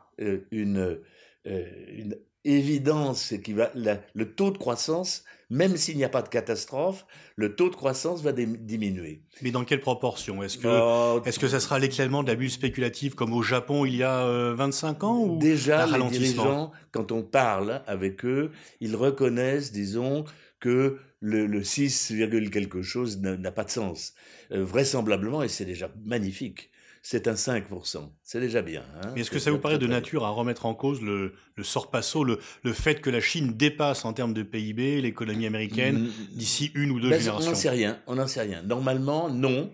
une, 0.51 0.99
une 1.45 2.17
évidence 2.43 3.33
qui 3.43 3.53
va, 3.53 3.71
le 3.73 4.25
taux 4.25 4.51
de 4.51 4.57
croissance 4.57 5.23
même 5.51 5.75
s'il 5.75 5.97
n'y 5.97 6.05
a 6.05 6.09
pas 6.09 6.21
de 6.21 6.29
catastrophe, 6.29 7.05
le 7.35 7.55
taux 7.55 7.69
de 7.69 7.75
croissance 7.75 8.21
va 8.21 8.31
diminuer. 8.31 9.21
Mais 9.41 9.51
dans 9.51 9.65
quelle 9.65 9.81
proportion? 9.81 10.41
Est-ce 10.41 10.57
que, 10.57 11.27
est-ce 11.27 11.39
que 11.39 11.49
ça 11.49 11.59
sera 11.59 11.77
l'éclatement 11.77 12.23
de 12.23 12.29
l'abus 12.29 12.49
spéculatif 12.49 13.15
comme 13.15 13.33
au 13.33 13.41
Japon 13.41 13.85
il 13.85 13.97
y 13.97 14.03
a 14.03 14.53
25 14.53 15.03
euh, 15.03 15.07
ans 15.07 15.19
ou 15.19 15.37
Déjà, 15.39 15.85
les 15.85 16.03
dirigeants, 16.07 16.71
quand 16.91 17.11
on 17.11 17.21
parle 17.21 17.83
avec 17.85 18.23
eux, 18.23 18.51
ils 18.79 18.95
reconnaissent, 18.95 19.73
disons, 19.73 20.23
que 20.61 20.99
le, 21.19 21.45
le 21.45 21.63
6, 21.65 22.13
quelque 22.49 22.81
chose 22.81 23.19
n'a 23.19 23.51
pas 23.51 23.65
de 23.65 23.71
sens. 23.71 24.13
Euh, 24.53 24.63
vraisemblablement, 24.63 25.43
et 25.43 25.49
c'est 25.49 25.65
déjà 25.65 25.91
magnifique, 26.05 26.71
c'est 27.01 27.27
un 27.27 27.33
5%. 27.33 28.09
C'est 28.23 28.39
déjà 28.39 28.61
bien. 28.61 28.83
Hein 29.01 29.13
Est-ce 29.15 29.31
que 29.31 29.39
ça 29.39 29.51
vous 29.51 29.57
paraît 29.57 29.79
de 29.79 29.87
nature 29.87 30.23
à 30.25 30.29
remettre 30.29 30.65
en 30.65 30.75
cause 30.75 31.01
le, 31.01 31.33
le 31.55 31.63
sorpasso, 31.63 32.23
le, 32.23 32.39
le, 32.63 32.73
fait 32.73 33.01
que 33.01 33.09
la 33.09 33.21
Chine 33.21 33.53
dépasse 33.53 34.05
en 34.05 34.13
termes 34.13 34.33
de 34.33 34.43
PIB 34.43 35.01
l'économie 35.01 35.47
américaine 35.47 36.09
d'ici 36.31 36.71
une 36.75 36.91
ou 36.91 36.99
deux 36.99 37.09
ben, 37.09 37.19
générations? 37.19 37.47
On 37.49 37.51
n'en 37.51 37.57
sait 37.57 37.69
rien. 37.69 37.99
On 38.07 38.15
n'en 38.15 38.27
sait 38.27 38.41
rien. 38.41 38.61
Normalement, 38.61 39.29
non. 39.29 39.73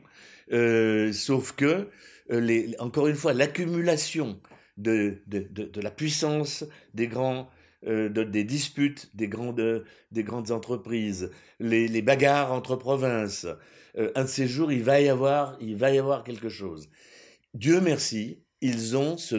Euh, 0.53 1.11
sauf 1.11 1.51
que, 1.51 1.89
euh, 2.31 2.39
les, 2.39 2.75
encore 2.79 3.07
une 3.07 3.15
fois, 3.15 3.33
l'accumulation 3.33 4.39
de, 4.77 5.17
de, 5.27 5.45
de, 5.49 5.63
de, 5.63 5.81
la 5.81 5.91
puissance 5.91 6.63
des 6.93 7.07
grands 7.07 7.49
euh, 7.85 8.09
des 8.09 8.43
disputes 8.43 9.11
des 9.13 9.27
grandes, 9.27 9.85
des 10.11 10.23
grandes 10.23 10.51
entreprises, 10.51 11.29
les, 11.59 11.87
les 11.87 12.01
bagarres 12.01 12.51
entre 12.51 12.75
provinces. 12.75 13.45
Euh, 13.97 14.11
un 14.15 14.23
de 14.23 14.27
ces 14.27 14.47
jours, 14.47 14.71
il 14.71 14.83
va 14.83 14.99
y 14.99 15.09
avoir, 15.09 15.57
il 15.61 15.75
va 15.75 15.91
y 15.91 15.99
avoir 15.99 16.23
quelque 16.23 16.49
chose. 16.49 16.89
Dieu 17.57 17.81
merci, 17.81 18.37
ils 18.61 18.95
ont 18.95 19.17
ce, 19.17 19.35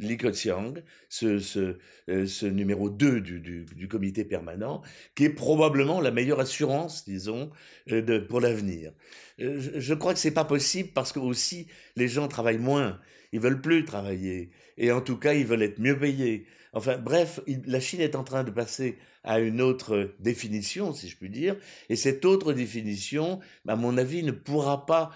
Li 0.00 0.16
Keqiang, 0.16 0.74
ce, 1.08 1.38
ce, 1.38 1.78
euh, 2.08 2.50
numéro 2.50 2.90
2 2.90 3.20
du, 3.20 3.38
du, 3.40 3.88
comité 3.88 4.24
permanent, 4.24 4.82
qui 5.14 5.24
est 5.24 5.30
probablement 5.30 6.00
la 6.00 6.10
meilleure 6.10 6.40
assurance, 6.40 7.04
disons, 7.04 7.50
euh, 7.92 8.02
de, 8.02 8.18
pour 8.18 8.40
l'avenir. 8.40 8.92
Euh, 9.40 9.60
je, 9.76 9.94
crois 9.94 10.14
que 10.14 10.18
c'est 10.18 10.32
pas 10.32 10.44
possible 10.44 10.88
parce 10.94 11.12
que 11.12 11.20
aussi 11.20 11.68
les 11.94 12.08
gens 12.08 12.26
travaillent 12.26 12.58
moins, 12.58 12.98
ils 13.30 13.38
veulent 13.38 13.60
plus 13.60 13.84
travailler, 13.84 14.50
et 14.76 14.90
en 14.90 15.00
tout 15.00 15.16
cas 15.16 15.34
ils 15.34 15.46
veulent 15.46 15.62
être 15.62 15.78
mieux 15.78 15.96
payés. 15.96 16.46
Enfin 16.72 16.98
bref, 16.98 17.38
la 17.66 17.78
Chine 17.78 18.00
est 18.00 18.16
en 18.16 18.24
train 18.24 18.42
de 18.42 18.50
passer 18.50 18.98
à 19.22 19.38
une 19.38 19.60
autre 19.60 20.12
définition, 20.18 20.92
si 20.92 21.08
je 21.08 21.16
puis 21.16 21.30
dire, 21.30 21.56
et 21.88 21.94
cette 21.94 22.24
autre 22.24 22.52
définition, 22.52 23.38
à 23.68 23.76
mon 23.76 23.96
avis, 23.96 24.24
ne 24.24 24.32
pourra 24.32 24.86
pas 24.86 25.12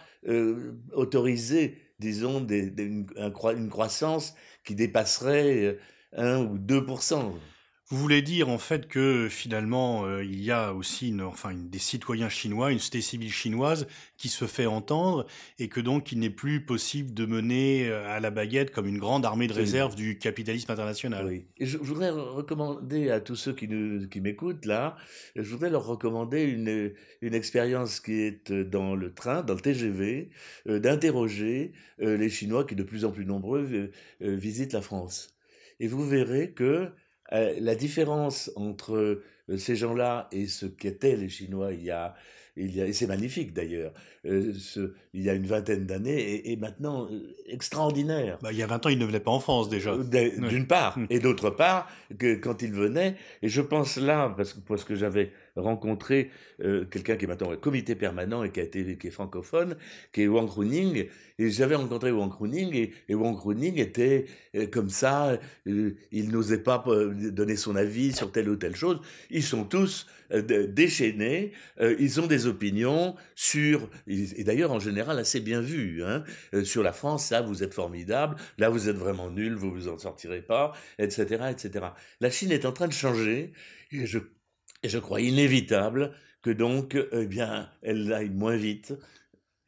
autoriser 0.93 1.79
disons, 1.99 2.47
une, 2.47 3.71
croissance 3.71 4.35
qui 4.65 4.75
dépasserait 4.75 5.79
1 6.13 6.39
ou 6.39 6.59
2 6.59 6.87
Vous 7.91 7.97
voulez 7.97 8.21
dire 8.21 8.51
en 8.51 8.59
fait 8.59 8.87
que 8.87 9.29
finalement 9.31 10.05
euh, 10.05 10.23
il 10.23 10.43
y 10.43 10.51
a 10.51 10.75
aussi 10.75 11.09
une, 11.09 11.23
enfin 11.23 11.49
une, 11.51 11.71
des 11.71 11.79
citoyens 11.79 12.29
chinois, 12.29 12.71
une 12.71 12.79
société 12.79 13.01
civile 13.01 13.33
chinoise 13.33 13.87
qui 14.19 14.29
se 14.29 14.45
fait 14.45 14.67
entendre 14.67 15.27
et 15.59 15.69
que 15.71 15.81
donc 15.81 16.13
il 16.13 16.19
n'est 16.19 16.29
plus 16.29 16.67
possible 16.67 17.15
de 17.15 17.25
mener 17.25 17.89
euh, 17.89 18.07
à 18.07 18.21
la 18.21 18.31
baguette 18.31 18.73
comme 18.73 18.87
une 18.87 18.99
grande 18.99 19.25
armée 19.25 19.47
de 19.47 19.55
réserve 19.55 19.95
du 19.95 20.19
capitalisme 20.19 20.71
international. 20.71 21.25
Oui. 21.25 21.47
Et 21.57 21.65
je, 21.65 21.79
voudrais 21.79 22.11
recommander 22.11 23.09
à 23.09 23.21
tous 23.21 23.37
ceux 23.37 23.55
qui, 23.55 23.69
nous, 23.69 24.07
qui 24.07 24.21
m'écoutent 24.21 24.67
là, 24.67 24.97
je 25.35 25.51
voudrais 25.51 25.71
leur 25.71 25.87
recommander 25.87 26.43
une, 26.43 26.93
une 27.23 27.35
expérience 27.35 28.01
qui 28.01 28.21
est 28.21 28.53
dans 28.53 28.97
le 28.97 29.15
train, 29.15 29.43
dans 29.43 29.55
le 29.55 29.61
TGV, 29.61 30.29
euh, 30.67 30.79
d'interroger 30.79 31.73
les 31.99 32.29
Chinois 32.29 32.65
qui 32.65 32.75
de 32.75 32.83
plus 32.83 33.07
en 33.07 33.11
plus 33.11 33.25
nombreux 33.25 33.91
visitent 34.21 34.75
la 34.75 34.83
France. 34.83 35.35
Et 35.81 35.89
vous 35.89 36.07
verrez 36.07 36.53
que 36.53 36.93
euh, 37.33 37.55
la 37.61 37.75
différence 37.75 38.51
entre 38.57 39.23
euh, 39.51 39.57
ces 39.57 39.77
gens-là 39.77 40.29
et 40.33 40.47
ce 40.47 40.67
qu'étaient 40.67 41.17
les 41.17 41.29
Chinois 41.29 41.73
il 41.73 41.85
y 41.85 41.91
a, 41.91 42.15
il 42.57 42.75
y 42.75 42.81
a 42.81 42.87
et 42.87 42.93
c'est 42.93 43.07
magnifique 43.07 43.53
d'ailleurs, 43.53 43.93
euh, 44.27 44.53
il 45.15 45.23
y 45.23 45.31
a 45.31 45.35
une 45.35 45.47
vingtaine 45.47 45.87
d'années 45.87 46.51
et, 46.51 46.57
maintenant 46.57 47.09
extraordinaire. 47.47 48.39
Bah, 48.43 48.53
il 48.53 48.59
y 48.59 48.63
a 48.63 48.67
20 48.67 48.87
ans, 48.87 48.89
ils 48.89 48.99
ne 48.99 49.05
venaient 49.05 49.21
pas 49.21 49.31
en 49.31 49.41
France 49.41 49.69
déjà. 49.69 49.97
D'une 49.97 50.67
part, 50.67 50.97
hum. 50.97 51.07
et 51.11 51.19
d'autre 51.19 51.51
part, 51.51 51.89
que 52.19 52.35
quand 52.35 52.63
ils 52.63 52.73
venaient, 52.73 53.17
et 53.43 53.49
je 53.49 53.61
pense 53.61 53.97
là, 53.97 54.33
parce 54.37 54.55
que, 54.55 54.61
parce 54.61 54.85
que 54.85 54.95
j'avais 54.95 55.33
rencontré 55.59 56.31
quelqu'un 56.59 57.17
qui 57.17 57.25
est 57.25 57.29
maintenant 57.29 57.53
au 57.53 57.57
comité 57.57 57.95
permanent 57.95 58.43
et 58.43 58.51
qui, 58.51 58.61
a 58.61 58.65
été, 58.65 58.97
qui 58.97 59.07
est 59.09 59.11
francophone, 59.11 59.77
qui 60.13 60.23
est 60.23 60.27
Wang 60.27 60.49
Runing, 60.49 61.07
et 61.39 61.51
j'avais 61.51 61.75
rencontré 61.75 62.11
Wang 62.11 62.33
Runing, 62.33 62.91
et, 63.09 63.15
Wang 63.15 63.39
Runing 63.39 63.79
était 63.79 64.27
comme 64.73 64.91
ça, 64.91 65.39
il 65.67 66.31
n'osait 66.31 66.63
pas 66.63 66.85
donner 66.87 67.57
son 67.57 67.77
avis 67.77 68.13
sur 68.13 68.33
telle 68.33 68.49
ou 68.49 68.57
telle 68.57 68.77
chose. 68.77 69.01
Ils 69.31 69.43
sont 69.43 69.65
tous 69.65 70.07
euh, 70.33 70.67
déchaînés, 70.67 71.53
euh, 71.81 71.97
ils 71.99 72.21
ont 72.21 72.27
des 72.27 72.47
opinions 72.47 73.17
sur, 73.35 73.89
et 74.07 74.45
d'ailleurs 74.45 74.73
en 74.73 74.79
général 74.79 75.19
assez 75.19 75.41
bien 75.41 75.63
vues, 75.63 76.05
hein, 76.05 76.23
euh, 76.53 76.65
sur 76.65 76.83
la 76.83 76.93
France, 76.93 77.31
là 77.31 77.41
vous 77.41 77.63
êtes 77.63 77.73
formidable, 77.73 78.37
là 78.59 78.69
vous 78.69 78.91
êtes 78.91 78.97
vraiment 78.97 79.31
nul, 79.31 79.55
vous 79.55 79.73
vous 79.73 79.89
en 79.89 79.97
sortirez 79.97 80.43
pas, 80.43 80.73
etc., 80.99 81.45
etc. 81.51 81.87
La 82.21 82.31
Chine 82.31 82.53
est 82.53 82.67
en 82.67 82.73
train 82.73 82.89
de 82.89 82.93
changer, 82.93 83.53
et 83.91 84.05
je, 84.05 84.19
et 84.83 84.89
je 84.89 84.99
crois 84.99 85.21
inévitable 85.21 86.13
que 86.43 86.51
donc, 86.51 86.97
eh 87.13 87.27
bien, 87.27 87.69
elle 87.83 88.13
aille 88.13 88.31
moins 88.31 88.57
vite, 88.57 88.95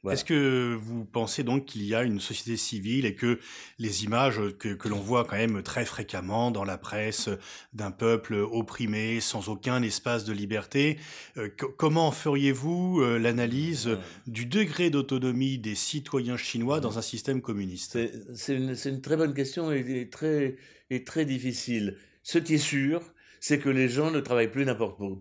est-ce 0.08 0.24
que 0.24 0.74
vous 0.80 1.04
pensez 1.04 1.42
donc 1.42 1.66
qu'il 1.66 1.84
y 1.84 1.94
a 1.94 2.04
une 2.04 2.20
société 2.20 2.56
civile 2.56 3.04
et 3.04 3.14
que 3.14 3.38
les 3.78 4.04
images 4.04 4.40
que, 4.58 4.88
l'on 4.88 4.98
voit 4.98 5.24
quand 5.24 5.36
même 5.36 5.62
très 5.62 5.84
fréquemment 5.84 6.50
dans 6.50 6.64
la 6.64 6.78
presse 6.78 7.28
d'un 7.74 7.90
peuple 7.90 8.34
opprimé, 8.34 9.20
sans 9.20 9.50
aucun 9.50 9.82
espace 9.82 10.24
de 10.24 10.32
liberté, 10.32 10.98
euh, 11.36 11.50
comment 11.76 12.12
feriez-vous 12.12 13.02
euh, 13.02 13.18
l'analyse 13.18 13.90
du 14.26 14.46
degré 14.46 14.88
d'autonomie 14.88 15.58
des 15.58 15.74
citoyens 15.74 16.38
chinois 16.38 16.80
dans 16.80 16.98
un 16.98 17.02
système 17.02 17.42
communiste? 17.42 17.98
C'est 18.34 18.56
une, 18.56 19.00
très 19.02 19.16
bonne 19.18 19.34
question 19.34 19.70
et, 19.70 20.08
très, 20.08 20.56
et 20.88 21.04
très 21.04 21.26
difficile. 21.26 21.98
Ce 22.22 22.38
qui 22.38 22.54
est 22.54 22.58
sûr, 22.58 23.02
c'est 23.40 23.59
que 23.59 23.70
les 23.70 23.88
gens 23.88 24.11
ne 24.11 24.20
travaillent 24.20 24.50
plus 24.50 24.66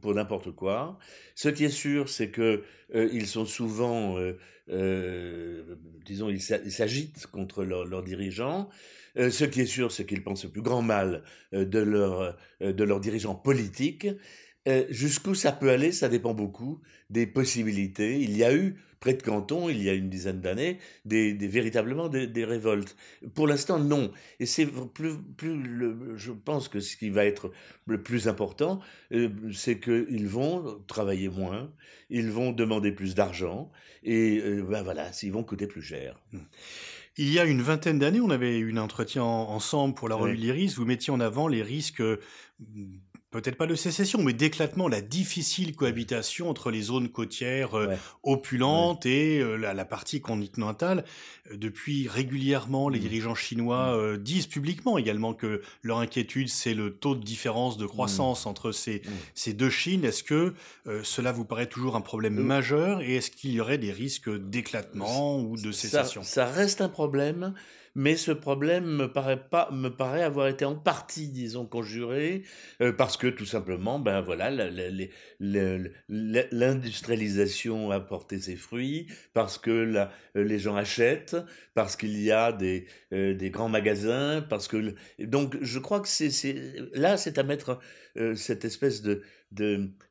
pour, 0.01 0.13
n'importe 0.13 0.51
quoi. 0.51 0.99
Ce 1.35 1.47
qui 1.49 1.63
est 1.63 1.69
sûr, 1.69 2.09
c'est 2.09 2.29
que 2.29 2.63
euh, 2.93 3.09
ils 3.13 3.27
sont 3.27 3.45
souvent, 3.45 4.17
euh, 4.19 4.37
euh, 4.69 5.75
disons, 6.05 6.29
ils 6.29 6.41
s'agitent 6.41 7.27
contre 7.27 7.63
leurs 7.63 8.03
dirigeants. 8.03 8.69
ce 9.15 9.45
qui 9.45 9.61
est 9.61 9.65
sûr, 9.65 9.91
c'est 9.91 10.05
qu'ils 10.05 10.23
pensent 10.23 10.43
le 10.43 10.51
plus 10.51 10.61
grand 10.61 10.81
mal 10.81 11.23
de, 11.53 11.79
leur, 11.79 12.37
de 12.61 12.83
leurs 12.83 12.99
dirigeants 12.99 13.35
politiques. 13.35 14.07
Jusqu'où 14.89 15.33
ça 15.33 15.53
peut 15.53 15.69
aller, 15.69 15.91
ça 15.91 16.09
dépend 16.09 16.33
beaucoup 16.33 16.81
des 17.09 17.25
possibilités. 17.25 18.19
Il 18.19 18.35
y 18.37 18.43
a 18.43 18.53
eu 18.53 18.75
près 18.99 19.13
de 19.13 19.21
Canton, 19.21 19.69
il 19.69 19.81
y 19.81 19.89
a 19.89 19.93
une 19.93 20.09
dizaine 20.09 20.41
d'années, 20.41 20.79
des, 21.05 21.33
véritablement 21.33 22.09
des, 22.09 22.45
révoltes. 22.45 22.95
Pour 23.33 23.47
l'instant, 23.47 23.79
non. 23.79 24.11
Et 24.39 24.45
c'est 24.45 24.65
plus, 24.65 25.17
plus 25.37 26.17
je 26.17 26.31
pense 26.31 26.67
que 26.67 26.79
ce 26.79 26.97
qui 26.97 27.09
va 27.09 27.25
être 27.25 27.51
le 27.87 28.01
plus 28.01 28.27
important, 28.27 28.79
euh, 29.11 29.29
c'est 29.53 29.79
qu'ils 29.79 30.27
vont 30.27 30.81
travailler 30.87 31.29
moins, 31.29 31.71
ils 32.09 32.29
vont 32.29 32.51
demander 32.51 32.91
plus 32.91 33.15
d'argent, 33.15 33.71
et 34.03 34.39
euh, 34.39 34.63
ben 34.63 34.83
voilà, 34.83 35.11
ils 35.23 35.31
vont 35.31 35.43
coûter 35.43 35.67
plus 35.67 35.81
cher. 35.81 36.19
Mmh. 36.31 36.39
Il 37.17 37.33
y 37.33 37.39
a 37.39 37.43
une 37.43 37.61
vingtaine 37.61 37.99
d'années, 37.99 38.21
on 38.21 38.29
avait 38.29 38.57
eu 38.59 38.71
un 38.71 38.77
entretien 38.77 39.23
ensemble 39.23 39.93
pour 39.93 40.07
la 40.07 40.15
revue 40.15 40.35
l'Iris. 40.35 40.75
Vous 40.75 40.85
mettiez 40.85 41.11
en 41.11 41.19
avant 41.19 41.49
les 41.49 41.61
risques 41.61 42.01
peut-être 43.31 43.57
pas 43.57 43.67
de 43.67 43.75
sécession, 43.75 44.23
mais 44.23 44.33
d'éclatement, 44.33 44.87
la 44.87 45.01
difficile 45.01 45.75
cohabitation 45.75 46.49
entre 46.49 46.71
les 46.71 46.81
zones 46.81 47.09
côtières 47.09 47.75
euh, 47.75 47.95
opulentes 48.23 49.05
et 49.05 49.39
euh, 49.39 49.55
la, 49.55 49.85
partie 49.85 50.19
continentale. 50.19 51.03
Euh, 51.51 51.57
depuis 51.57 52.07
régulièrement, 52.07 52.89
les 52.89 52.97
mmh. 52.97 53.01
dirigeants 53.01 53.35
chinois 53.35 53.95
mmh. 53.95 54.17
disent 54.17 54.47
publiquement 54.47 54.97
également 54.97 55.33
que 55.33 55.61
leur 55.83 55.99
inquiétude, 55.99 56.49
c'est 56.49 56.73
le 56.73 56.91
taux 56.91 57.15
de 57.15 57.23
différence 57.23 57.77
de 57.77 57.85
croissance 57.85 58.45
mmh. 58.45 58.49
entre 58.49 58.71
ces, 58.71 59.01
ces 59.35 59.53
deux 59.53 59.69
Chines. 59.69 60.03
Est-ce 60.03 60.23
que 60.23 60.53
cela 61.03 61.31
vous 61.31 61.45
paraît 61.45 61.67
toujours 61.67 61.95
un 61.95 62.01
problème 62.01 62.35
majeur 62.35 63.01
et 63.01 63.15
est-ce 63.15 63.29
qu'il 63.29 63.51
y 63.51 63.61
aurait 63.61 63.77
des 63.77 63.91
risques 63.91 64.29
d'éclatement 64.29 65.39
ou 65.39 65.55
de 65.55 65.71
sécession? 65.71 66.23
ça 66.23 66.45
reste 66.45 66.81
un 66.81 66.89
problème 66.89 67.53
mais 67.99 68.15
ce 68.15 68.31
problème 68.31 68.85
me 68.85 69.11
paraît 69.11 69.43
pas 69.49 69.69
me 69.73 69.89
paraît 69.89 70.23
avoir 70.23 70.47
été 70.47 70.63
en 70.63 70.75
partie 70.75 71.27
disons 71.27 71.65
conjuré 71.65 72.43
euh, 72.81 72.93
parce 72.93 73.17
que 73.17 73.27
tout 73.27 73.45
simplement 73.45 73.99
ben 73.99 74.21
voilà 74.21 74.49
l'industrialisation 76.09 77.91
a 77.91 77.99
porté 77.99 78.39
ses 78.39 78.55
fruits 78.55 79.07
parce 79.33 79.57
que 79.57 79.71
la, 79.71 80.13
les 80.33 80.59
gens 80.59 80.77
achètent 80.77 81.35
parce 81.73 81.97
qu'il 81.97 82.17
y 82.21 82.31
a 82.31 82.53
des 82.53 82.85
euh, 83.11 83.33
des 83.33 83.49
grands 83.49 83.67
magasins 83.67 84.45
parce 84.49 84.69
que 84.69 84.95
donc 85.19 85.57
je 85.61 85.79
crois 85.79 85.99
que 85.99 86.07
c'est 86.07 86.53
là 86.93 87.17
c'est 87.17 87.37
à 87.37 87.43
mettre 87.43 87.79
euh, 88.17 88.35
cette 88.35 88.65
espèce 88.65 89.01
de 89.01 89.21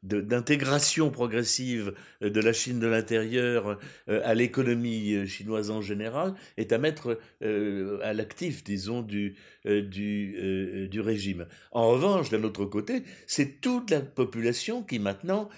d'intégration 0.02 1.12
progressive 1.12 1.94
de 2.20 2.40
la 2.40 2.52
Chine 2.52 2.80
de 2.80 2.88
l'intérieur 2.88 3.78
euh, 4.08 4.20
à 4.24 4.34
l'économie 4.34 5.14
euh, 5.14 5.26
chinoise 5.26 5.70
en 5.70 5.80
général 5.80 6.34
est 6.56 6.72
à 6.72 6.78
mettre 6.78 7.20
à 7.40 8.12
l'actif, 8.14 8.64
disons, 8.64 9.00
du, 9.00 9.36
du 9.64 11.00
régime. 11.00 11.46
En 11.70 11.88
revanche, 11.88 12.30
d'un 12.30 12.42
autre 12.42 12.64
côté, 12.64 13.04
c'est 13.28 13.60
toute 13.60 13.90
la 13.90 14.00
population 14.00 14.82
qui 14.82 14.98
maintenant, 14.98 15.48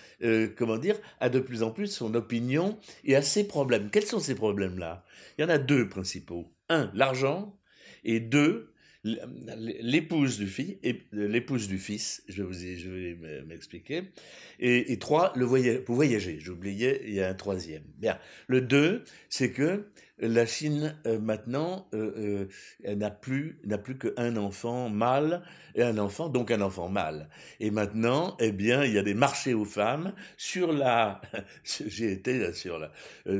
comment 0.56 0.76
dire, 0.76 0.96
a 1.20 1.30
de 1.30 1.40
plus 1.40 1.62
en 1.62 1.70
plus 1.70 1.86
son 1.86 2.14
opinion 2.14 2.78
et 3.04 3.16
a 3.16 3.22
ses 3.22 3.44
problèmes. 3.44 3.88
Quels 3.90 4.04
sont 4.04 4.20
ces 4.20 4.34
problèmes-là? 4.34 5.06
Il 5.38 5.42
y 5.42 5.44
en 5.44 5.48
a 5.48 5.56
deux 5.56 5.88
principaux. 5.88 6.52
Un, 6.68 6.90
l'argent, 6.92 7.58
et 8.04 8.20
deux, 8.20 8.69
l'épouse 9.02 10.38
du 10.38 10.46
fils, 10.46 10.76
l'épouse 11.12 11.68
du 11.68 11.78
fils, 11.78 12.22
je, 12.28 12.42
vous 12.42 12.52
je 12.52 12.88
vais 12.88 13.42
m'expliquer, 13.46 14.02
et, 14.58 14.92
et, 14.92 14.98
trois, 14.98 15.32
le 15.36 15.44
voyage, 15.44 15.80
pour 15.80 15.94
voyager, 15.94 16.38
j'oubliais, 16.38 17.00
il 17.04 17.14
y 17.14 17.20
a 17.20 17.28
un 17.28 17.34
troisième. 17.34 17.82
Bien, 17.98 18.18
le 18.46 18.60
deux, 18.60 19.04
c'est 19.28 19.52
que 19.52 19.86
la 20.20 20.46
Chine 20.46 20.96
euh, 21.06 21.18
maintenant 21.18 21.86
euh, 21.94 22.46
euh, 22.86 22.94
n'a 22.94 23.10
plus 23.10 23.58
n'a 23.64 23.78
plus 23.78 23.96
qu'un 23.98 24.36
enfant 24.36 24.88
mâle 24.88 25.42
et 25.74 25.82
un 25.82 25.98
enfant 25.98 26.28
donc 26.28 26.50
un 26.50 26.60
enfant 26.60 26.88
mâle. 26.88 27.28
Et 27.58 27.70
maintenant, 27.70 28.36
eh 28.40 28.52
bien, 28.52 28.84
il 28.84 28.92
y 28.92 28.98
a 28.98 29.02
des 29.02 29.14
marchés 29.14 29.54
aux 29.54 29.64
femmes 29.64 30.12
sur 30.36 30.72
la 30.72 31.20
j'ai 31.64 32.12
été 32.12 32.52
sur 32.52 32.78
la 32.78 32.90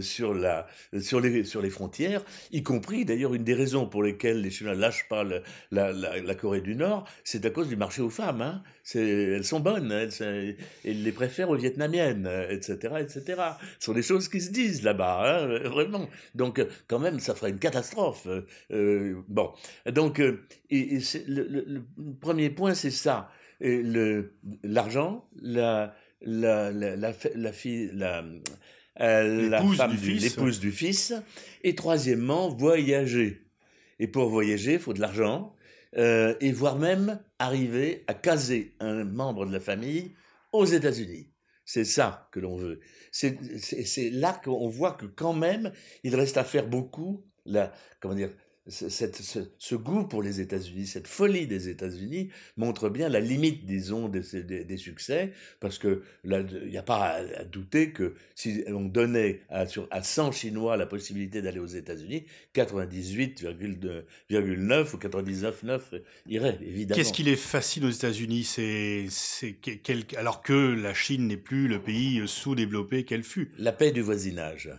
sur 0.00 0.34
la 0.34 0.66
sur 1.00 1.20
les 1.20 1.44
sur 1.44 1.60
les 1.60 1.70
frontières, 1.70 2.22
y 2.50 2.62
compris 2.62 3.04
d'ailleurs 3.04 3.34
une 3.34 3.44
des 3.44 3.54
raisons 3.54 3.87
pour 3.87 4.02
lesquelles 4.02 4.40
les 4.40 4.50
Chinois 4.50 4.75
lâchent 4.75 5.08
pas 5.08 5.25
la, 5.25 5.92
la, 5.92 6.34
Corée 6.34 6.60
du 6.60 6.75
Nord, 6.75 7.06
c'est 7.25 7.44
à 7.44 7.50
cause 7.50 7.68
du 7.68 7.76
marché 7.76 8.00
aux 8.00 8.10
femmes. 8.10 8.40
Hein. 8.40 8.62
Elles 8.94 9.44
sont 9.44 9.61
bonnes, 9.61 9.92
elles, 9.92 10.56
les 10.85 11.12
préfèrent 11.12 11.50
aux 11.50 11.56
vietnamiennes, 11.56 12.28
etc., 12.49 12.94
etc. 12.99 13.42
Ce 13.78 13.87
sont 13.87 13.92
des 13.92 14.02
choses 14.02 14.28
qui 14.28 14.40
se 14.40 14.50
disent 14.50 14.82
là-bas, 14.82 15.23
hein, 15.25 15.68
vraiment. 15.68 16.09
Donc 16.35 16.64
quand 16.88 16.99
même, 16.99 17.20
ça 17.20 17.35
ferait 17.35 17.50
une 17.50 17.59
catastrophe. 17.59 18.26
Euh, 18.26 18.47
euh, 18.73 19.23
bon, 19.28 19.50
donc, 19.92 20.20
euh, 20.20 20.40
et, 20.70 20.99
le, 21.26 21.82
premier 22.20 22.50
point, 22.50 22.75
c'est 22.75 22.90
ça. 22.90 23.30
L'argent, 23.61 25.28
la, 25.40 25.94
la, 26.23 26.70
la, 26.70 26.97
la, 26.97 27.12
la 27.35 27.52
fille, 27.52 27.90
la, 27.94 28.25
la 28.97 29.62
femme 29.76 29.97
du, 29.97 30.12
l'épouse 30.14 30.61
du 30.61 30.73
fils, 30.73 31.12
et 31.62 31.75
troisièmement, 31.75 32.49
voyager. 32.49 33.42
Et 33.99 34.06
pour 34.06 34.30
voyager, 34.30 34.75
il 34.75 34.78
faut 34.78 34.94
de 34.94 35.00
l'argent, 35.00 35.54
et 35.97 36.52
voire 36.52 36.78
même 36.78 37.20
arriver 37.40 38.04
à 38.06 38.14
caser 38.14 38.76
un 38.78 39.04
membre 39.04 39.47
de 39.47 39.52
la 39.52 39.61
famille 39.61 40.14
aux 40.52 40.66
États-Unis. 40.66 41.32
C'est 41.64 41.85
ça 41.85 42.28
que 42.32 42.40
l'on 42.40 42.56
veut. 42.56 42.80
C'est 43.12 44.11
là 44.11 44.40
qu'on 44.44 44.68
voit 44.68 44.92
que 44.92 45.06
quand 45.06 45.32
même, 45.32 45.73
il 46.04 46.14
reste 46.14 46.37
à 46.37 46.44
faire 46.44 46.68
beaucoup. 46.68 47.25
La, 47.47 47.73
comment 48.00 48.14
dire, 48.14 48.30
cette, 48.71 49.17
ce, 49.17 49.75
goût 49.75 50.05
pour 50.05 50.23
les 50.23 50.41
États-Unis, 50.41 50.87
cette 50.87 51.07
folie 51.07 51.47
des 51.47 51.69
États-Unis 51.69 52.31
montre 52.57 52.89
bien 52.89 53.09
la 53.09 53.21
limite, 53.21 53.67
disons, 53.67 54.09
des, 54.09 54.65
des, 54.65 54.77
succès, 54.77 55.33
parce 55.61 55.79
que 55.79 56.03
il 56.25 56.69
n'y 56.69 56.79
a 56.79 56.83
pas 56.83 57.17
à, 57.17 57.45
douter 57.45 57.91
que 57.91 58.15
si 58.35 58.65
on 58.69 58.85
donnait 58.85 59.41
à, 59.49 59.67
sur, 59.67 59.87
à 59.91 60.03
100 60.03 60.33
Chinois 60.33 60.77
la 60.77 60.87
possibilité 60.87 61.43
d'aller 61.43 61.61
aux 61.61 61.67
États-Unis, 61.67 62.25
98,9 62.55 64.95
ou 64.95 64.97
99,9 64.97 65.81
iraient, 66.27 66.59
évidemment. 66.62 66.97
Qu'est-ce 66.97 67.12
qui 67.12 67.25
les 67.25 67.37
fascine 67.37 67.85
aux 67.85 67.91
États-Unis? 67.91 68.45
C'est 68.45 69.07
alors 70.17 70.43
que 70.43 70.53
la 70.53 70.95
Chine 70.95 71.27
n'est 71.27 71.37
plus 71.37 71.69
le 71.69 71.83
pays 71.83 72.23
sous-développé 72.27 73.05
qu'elle 73.05 73.25
fut 73.25 73.50
La 73.59 73.73
paix 73.73 73.91
du 73.91 74.00
voisinage. 74.00 74.71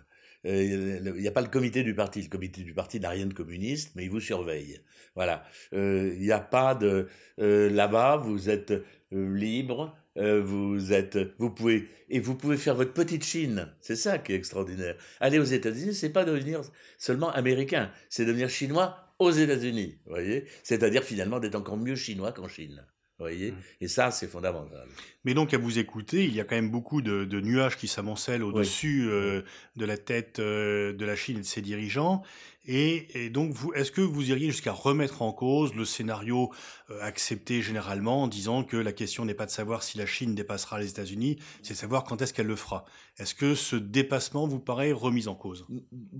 Euh, 0.45 0.99
il 1.15 1.21
n'y 1.21 1.27
a 1.27 1.31
pas 1.31 1.41
le 1.41 1.47
comité 1.47 1.83
du 1.83 1.93
parti. 1.93 2.21
Le 2.21 2.29
comité 2.29 2.63
du 2.63 2.73
parti 2.73 2.99
n'a 2.99 3.09
rien 3.09 3.25
de 3.25 3.33
communiste, 3.33 3.91
mais 3.95 4.05
il 4.05 4.09
vous 4.09 4.19
surveille. 4.19 4.79
Voilà. 5.15 5.43
Euh, 5.73 6.11
il 6.15 6.21
n'y 6.21 6.31
a 6.31 6.39
pas 6.39 6.75
de 6.75 7.07
euh, 7.39 7.69
là-bas. 7.69 8.17
Vous 8.17 8.49
êtes 8.49 8.73
libre. 9.11 9.95
vous 10.15 10.93
êtes, 10.93 11.17
vous 11.37 11.49
pouvez 11.49 11.87
et 12.09 12.19
vous 12.19 12.35
pouvez 12.35 12.57
faire 12.57 12.75
votre 12.75 12.93
petite 12.93 13.23
Chine. 13.23 13.67
C'est 13.79 13.95
ça 13.95 14.17
qui 14.17 14.33
est 14.33 14.35
extraordinaire. 14.35 14.95
Aller 15.19 15.39
aux 15.39 15.43
États-Unis, 15.43 15.93
c'est 15.93 16.09
pas 16.09 16.25
devenir 16.25 16.61
seulement 16.97 17.31
américain, 17.31 17.91
c'est 18.09 18.25
devenir 18.25 18.49
chinois 18.49 19.15
aux 19.19 19.31
États-Unis. 19.31 19.99
Voyez, 20.05 20.45
c'est-à-dire 20.63 21.03
finalement 21.03 21.39
d'être 21.39 21.55
encore 21.55 21.77
mieux 21.77 21.95
chinois 21.95 22.33
qu'en 22.33 22.47
Chine 22.47 22.85
voyez 23.21 23.51
mmh. 23.51 23.55
Et 23.81 23.87
ça, 23.87 24.11
c'est 24.11 24.27
fondamental. 24.27 24.87
Mais 25.23 25.33
donc, 25.33 25.53
à 25.53 25.57
vous 25.57 25.77
écouter, 25.77 26.25
il 26.25 26.33
y 26.33 26.39
a 26.39 26.43
quand 26.43 26.55
même 26.55 26.71
beaucoup 26.71 27.01
de, 27.01 27.41
nuages 27.41 27.77
qui 27.77 27.87
s'amoncellent 27.87 28.43
au-dessus 28.43 29.07
euh, 29.09 29.41
de 29.75 29.85
la 29.85 29.97
tête 29.97 30.39
euh, 30.39 30.93
de 30.93 31.05
la 31.05 31.15
Chine 31.15 31.37
et 31.37 31.41
de 31.41 31.45
ses 31.45 31.61
dirigeants. 31.61 32.23
Et, 32.67 33.29
donc, 33.31 33.55
est-ce 33.75 33.91
que 33.91 34.01
vous 34.01 34.29
iriez 34.29 34.47
jusqu'à 34.47 34.71
remettre 34.71 35.21
en 35.21 35.31
cause 35.31 35.73
le 35.75 35.85
scénario 35.85 36.51
euh, 36.89 36.99
accepté 37.01 37.61
généralement 37.61 38.23
en 38.23 38.27
disant 38.27 38.63
que 38.63 38.77
la 38.77 38.93
question 38.93 39.25
n'est 39.25 39.33
pas 39.33 39.45
de 39.45 39.51
savoir 39.51 39.83
si 39.83 39.97
la 39.97 40.05
Chine 40.05 40.35
dépassera 40.35 40.79
les 40.79 40.89
États-Unis, 40.89 41.37
c'est 41.63 41.73
de 41.73 41.79
savoir 41.79 42.03
quand 42.03 42.21
est-ce 42.21 42.33
qu'elle 42.33 42.47
le 42.47 42.55
fera? 42.55 42.85
Est-ce 43.17 43.35
que 43.35 43.55
ce 43.55 43.75
dépassement 43.75 44.47
vous 44.47 44.59
paraît 44.59 44.91
remis 44.91 45.27
en 45.27 45.35
cause? 45.35 45.67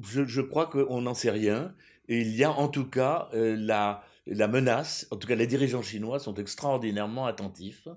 Je, 0.03 0.25
je, 0.25 0.41
crois 0.41 0.65
qu'on 0.67 1.01
n'en 1.01 1.13
sait 1.13 1.31
rien. 1.31 1.73
Et 2.07 2.21
il 2.21 2.35
y 2.35 2.43
a 2.43 2.51
en 2.51 2.67
tout 2.67 2.85
cas 2.85 3.29
la 3.33 4.03
la 4.25 4.47
menace, 4.47 5.07
en 5.11 5.17
tout 5.17 5.27
cas 5.27 5.35
les 5.35 5.47
dirigeants 5.47 5.81
chinois 5.81 6.19
sont 6.19 6.35
extraordinairement 6.35 7.25
attentifs. 7.25 7.87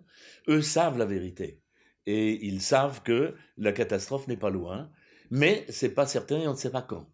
Eux 0.49 0.62
savent 0.62 0.99
la 0.99 1.04
vérité. 1.07 1.61
Et 2.07 2.47
ils 2.47 2.61
savent 2.61 3.02
que 3.02 3.35
la 3.57 3.73
catastrophe 3.73 4.28
n'est 4.28 4.37
pas 4.37 4.50
loin, 4.50 4.90
mais 5.31 5.64
c'est 5.69 5.95
pas 5.95 6.07
certain 6.07 6.40
et 6.40 6.49
on 6.49 6.52
ne 6.52 6.59
sait 6.59 6.71
pas 6.71 6.83
quand. 6.83 7.09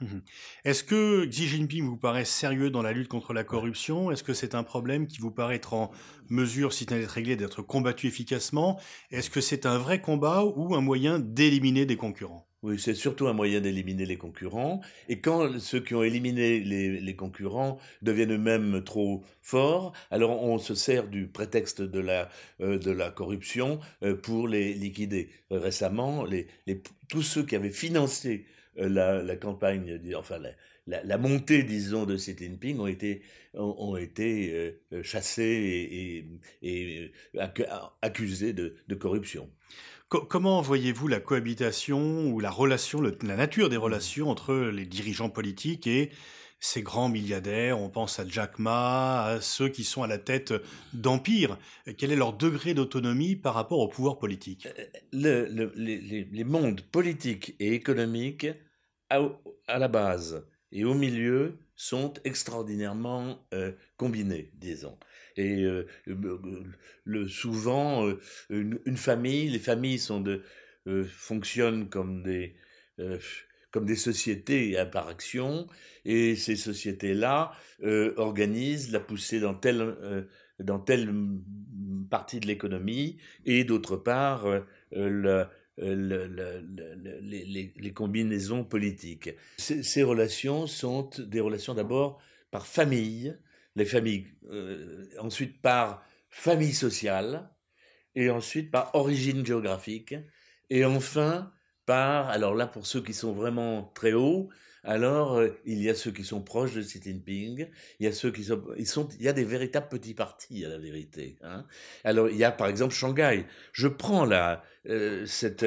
Mmh 0.00 0.18
Est-ce 0.64 0.84
que 0.84 1.24
Xi 1.26 1.48
Jinping 1.48 1.84
vous 1.84 1.96
paraît 1.96 2.24
sérieux 2.24 2.70
dans 2.70 2.82
la 2.82 2.92
lutte 2.92 3.08
contre 3.08 3.32
la 3.32 3.42
corruption? 3.44 4.10
Est-ce 4.12 4.22
que 4.22 4.34
c'est 4.34 4.54
un 4.54 4.62
problème 4.62 5.06
qui 5.08 5.18
vous 5.18 5.32
paraît 5.32 5.56
être 5.56 5.74
en 5.74 5.90
mesure, 6.28 6.72
si 6.72 6.86
tel 6.86 7.02
est 7.02 7.06
réglé, 7.06 7.36
d'être 7.36 7.62
combattu 7.62 8.06
efficacement? 8.06 8.80
Est-ce 9.10 9.30
que 9.30 9.40
c'est 9.40 9.66
un 9.66 9.78
vrai 9.78 10.00
combat 10.00 10.44
ou 10.44 10.74
un 10.74 10.80
moyen 10.80 11.18
d'éliminer 11.18 11.84
des 11.84 11.96
concurrents? 11.96 12.47
Oui, 12.64 12.76
c'est 12.78 12.94
surtout 12.94 13.28
un 13.28 13.32
moyen 13.34 13.60
d'éliminer 13.60 14.04
les 14.04 14.16
concurrents. 14.16 14.80
Et 15.08 15.20
quand 15.20 15.60
ceux 15.60 15.78
qui 15.78 15.94
ont 15.94 16.02
éliminé 16.02 16.58
les, 16.58 17.16
concurrents 17.16 17.78
deviennent 18.02 18.32
eux-mêmes 18.32 18.82
trop 18.82 19.22
forts, 19.40 19.92
alors 20.10 20.42
on 20.42 20.58
se 20.58 20.74
sert 20.74 21.06
du 21.06 21.28
prétexte 21.28 21.82
de 21.82 22.00
la, 22.00 22.28
euh, 22.60 22.78
de 22.78 22.90
la 22.90 23.10
corruption 23.12 23.78
euh, 24.02 24.16
pour 24.16 24.48
les 24.48 24.74
liquider. 24.74 25.30
Euh, 25.52 25.60
récemment, 25.60 26.26
tous 27.08 27.22
ceux 27.22 27.44
qui 27.46 27.54
avaient 27.54 27.70
financé 27.70 28.46
la, 28.76 29.36
campagne, 29.36 30.00
enfin 30.16 30.38
la, 30.86 31.04
la, 31.04 31.18
montée, 31.18 31.62
disons, 31.62 32.06
de 32.06 32.16
Xi 32.16 32.36
Jinping 32.36 32.80
ont 32.80 32.86
été, 32.88 33.22
ont, 33.54 33.96
été 33.96 34.78
chassés 35.02 36.24
et, 36.62 37.12
accusés 38.02 38.52
de 38.52 38.94
corruption 38.96 39.48
comment 40.08 40.62
voyez-vous 40.62 41.08
la 41.08 41.20
cohabitation 41.20 42.28
ou 42.30 42.40
la 42.40 42.50
relation, 42.50 43.00
la 43.00 43.36
nature 43.36 43.68
des 43.68 43.76
relations 43.76 44.30
entre 44.30 44.54
les 44.54 44.86
dirigeants 44.86 45.30
politiques 45.30 45.86
et 45.86 46.10
ces 46.60 46.82
grands 46.82 47.08
milliardaires, 47.08 47.80
on 47.80 47.88
pense 47.88 48.18
à 48.18 48.26
Jack 48.26 48.58
Ma, 48.58 49.24
à 49.24 49.40
ceux 49.40 49.68
qui 49.68 49.84
sont 49.84 50.02
à 50.02 50.08
la 50.08 50.18
tête 50.18 50.52
d'empires. 50.92 51.56
Quel 51.96 52.10
est 52.10 52.16
leur 52.16 52.32
degré 52.32 52.74
d'autonomie 52.74 53.36
par 53.36 53.54
rapport 53.54 53.78
au 53.78 53.88
pouvoir 53.88 54.18
politique? 54.18 54.66
Euh, 55.14 55.52
les, 56.32 56.44
mondes 56.44 56.80
politiques 56.80 57.54
et 57.60 57.74
économiques, 57.74 58.48
à, 59.08 59.20
la 59.78 59.88
base 59.88 60.44
et 60.72 60.84
au 60.84 60.94
milieu, 60.94 61.58
sont 61.76 62.14
extraordinairement 62.24 63.38
euh, 63.54 63.70
combinés, 63.96 64.50
disons. 64.54 64.98
Et 65.38 65.62
euh, 65.62 65.86
souvent, 67.28 68.08
euh, 68.08 68.20
une, 68.50 68.96
famille, 68.96 69.48
les 69.48 69.60
familles 69.60 70.02
euh, 70.10 71.04
fonctionnent 71.04 71.88
comme 71.88 72.24
des, 72.24 72.56
sociétés 73.94 74.84
par 74.90 75.06
action, 75.06 75.68
et 76.04 76.34
ces 76.34 76.56
sociétés-là 76.56 77.52
organisent 78.16 78.90
la 78.90 78.98
poussée 78.98 79.38
dans 79.38 79.54
telle, 79.54 79.94
partie 82.10 82.40
de 82.40 82.48
l'économie, 82.48 83.18
et 83.44 83.62
d'autre 83.62 83.96
part, 83.96 84.44
le, 84.90 85.46
les, 85.76 87.92
combinaisons 87.94 88.64
politiques. 88.64 89.30
Ces, 89.58 90.02
relations 90.02 90.66
sont 90.66 91.08
des 91.16 91.40
relations 91.40 91.74
d'abord 91.74 92.20
par 92.50 92.66
famille, 92.66 93.36
les 93.78 93.84
familles, 93.86 94.26
euh, 94.50 95.06
ensuite 95.18 95.62
par 95.62 96.04
famille 96.28 96.74
sociale, 96.74 97.50
et 98.14 98.30
ensuite 98.30 98.70
par 98.70 98.94
origine 98.94 99.46
géographique, 99.46 100.14
et 100.70 100.84
enfin 100.84 101.52
par, 101.86 102.28
alors 102.28 102.54
là 102.54 102.66
pour 102.66 102.86
ceux 102.86 103.02
qui 103.02 103.14
sont 103.14 103.32
vraiment 103.32 103.92
très 103.94 104.12
hauts, 104.12 104.50
alors 104.84 105.36
euh, 105.36 105.48
il 105.64 105.82
y 105.82 105.88
a 105.90 105.94
ceux 105.94 106.10
qui 106.10 106.24
sont 106.24 106.42
proches 106.42 106.74
de 106.74 106.82
Xi 106.82 107.00
Jinping, 107.02 107.68
il 107.98 108.04
y 108.04 108.08
a 108.08 108.12
ceux 108.12 108.30
qui 108.30 108.44
sont, 108.44 108.62
ils 108.76 108.86
sont, 108.86 109.08
il 109.18 109.24
y 109.24 109.28
a 109.28 109.32
des 109.32 109.44
véritables 109.44 109.88
petits 109.88 110.14
partis 110.14 110.64
à 110.64 110.68
la 110.68 110.78
vérité. 110.78 111.36
Hein. 111.42 111.66
Alors 112.04 112.28
il 112.28 112.36
y 112.36 112.44
a 112.44 112.52
par 112.52 112.68
exemple 112.68 112.94
Shanghai. 112.94 113.46
Je 113.72 113.88
prends 113.88 114.24
la, 114.24 114.62
euh, 114.86 115.26
cette, 115.26 115.66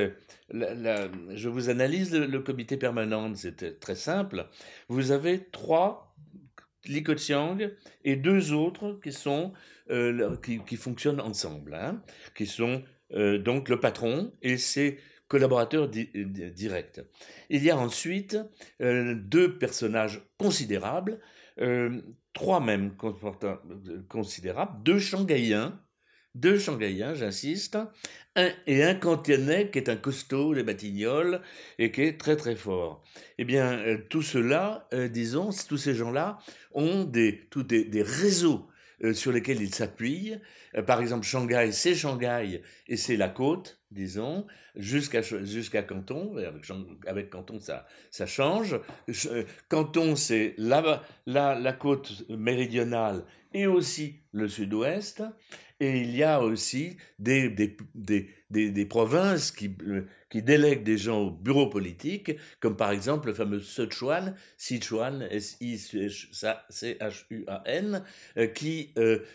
je 0.52 1.50
vous 1.50 1.70
analyse 1.70 2.14
le, 2.14 2.26
le 2.26 2.40
comité 2.40 2.78
permanent, 2.78 3.34
c'est 3.36 3.80
très 3.80 3.96
simple. 3.96 4.48
Vous 4.88 5.12
avez 5.12 5.50
trois 5.52 6.11
Li 6.86 7.04
Keqiang 7.04 7.70
et 8.04 8.16
deux 8.16 8.54
autres 8.54 9.00
qui 9.04 9.12
sont 9.12 9.54
euh, 9.90 10.38
qui, 10.38 10.78
fonctionnent 10.78 11.20
ensemble, 11.20 11.76
hein, 11.76 12.02
qui 12.36 12.46
sont 12.46 12.82
euh, 13.14 13.38
donc 13.38 13.68
le 13.68 13.80
patron 13.80 14.34
et 14.42 14.58
ses 14.58 15.00
collaborateurs 15.28 15.90
directs. 15.90 17.02
Il 17.50 17.64
y 17.64 17.70
a 17.70 17.78
ensuite 17.78 18.38
euh, 18.82 19.16
deux 19.16 19.58
personnages 19.58 20.22
considérables, 20.38 21.20
trois 22.34 22.62
même 22.62 22.96
considérables, 24.08 24.84
deux 24.84 25.00
Shanghaïens 25.00 25.80
deux 26.36 26.58
Shanghaïens, 26.58 27.14
j'insiste, 27.14 27.78
un, 28.36 28.50
et 28.68 28.84
un 28.84 28.96
Cantonais 28.96 29.70
qui 29.70 29.80
est 29.80 29.90
un 29.90 29.98
costaud 29.98 30.56
des 30.56 30.64
Batignolles 30.64 31.42
et 31.78 31.92
qui 31.92 32.04
est 32.04 32.20
très 32.20 32.38
très 32.38 32.56
fort. 32.56 33.04
Eh 33.38 33.44
bien, 33.44 33.80
euh, 33.80 33.98
tout 34.10 34.22
cela, 34.22 34.88
euh, 34.94 35.08
disons, 35.10 35.50
tous 35.68 35.78
ces 35.78 35.94
gens-là 35.94 36.38
ont 36.74 37.04
des, 37.04 37.48
tous 37.50 37.64
des, 37.64 38.02
réseaux 38.02 38.68
euh, 39.04 39.14
sur 39.14 39.32
lesquels 39.32 39.62
ils 39.62 39.74
s'appuient. 39.74 40.36
par 40.88 41.02
exemple, 41.02 41.26
Shanghai, 41.26 41.72
c'est 41.74 41.96
Shanghai 41.96 42.62
et 42.88 42.96
c'est 42.96 43.18
la 43.18 43.28
côte, 43.28 43.82
disons, 43.92 44.48
jusqu'à 44.78 45.22
jusqu'à 45.22 45.84
Canton. 45.84 46.38
Avec, 46.38 46.64
avec, 47.08 47.30
Canton, 47.30 47.60
ça, 47.60 47.86
ça 48.10 48.26
change. 48.26 48.80
Canton, 49.68 50.16
c'est 50.16 50.56
la, 50.58 51.04
la, 51.26 51.60
la 51.60 51.74
côte 51.74 52.24
méridionale 52.30 53.26
et 53.54 53.68
aussi 53.68 54.22
le 54.32 54.48
sud-ouest. 54.48 55.24
Et 55.82 56.00
il 56.02 56.16
y 56.16 56.22
a 56.22 56.42
aussi 56.44 56.96
des, 57.18 57.50
des, 57.50 57.76
des, 57.96 58.30
des, 58.52 58.86
provinces 58.86 59.50
qui, 59.50 59.76
euh, 59.88 60.06
qui 60.30 60.44
délèguent 60.44 60.84
des 60.84 61.00
gens 61.00 61.22
au 61.22 61.32
bureau 61.32 61.72
politique, 61.72 62.34
comme 62.60 62.78
par 62.78 62.92
exemple 62.92 63.30
le 63.30 63.34
fameux 63.34 63.62
Sichuan, 63.62 64.36
Sichuan, 64.58 65.24
S-I-C-H-U-A-N, 65.32 66.04
euh, 68.38 68.46
qui, 68.46 68.94
euh, 69.00 69.26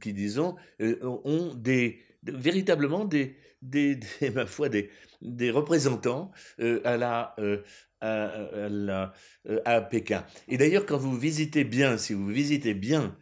qui 0.00 0.12
disons, 0.12 0.54
ont 0.80 1.52
des, 1.56 2.02
véritablement 2.22 3.04
des, 3.04 3.34
des, 3.62 3.98
ma 4.32 4.46
foi, 4.46 4.68
des, 4.68 4.90
des 5.22 5.50
représentants 5.50 6.30
à 6.84 6.96
la, 6.96 7.34
à, 8.00 9.12
à, 9.64 9.80
Pékin. 9.80 10.24
Et 10.46 10.56
d'ailleurs, 10.56 10.86
quand 10.86 10.98
vous 10.98 11.18
visitez 11.18 11.64
bien, 11.64 11.98
si 11.98 12.12
vous 12.12 12.28
visitez 12.28 12.74
bien 12.74 13.18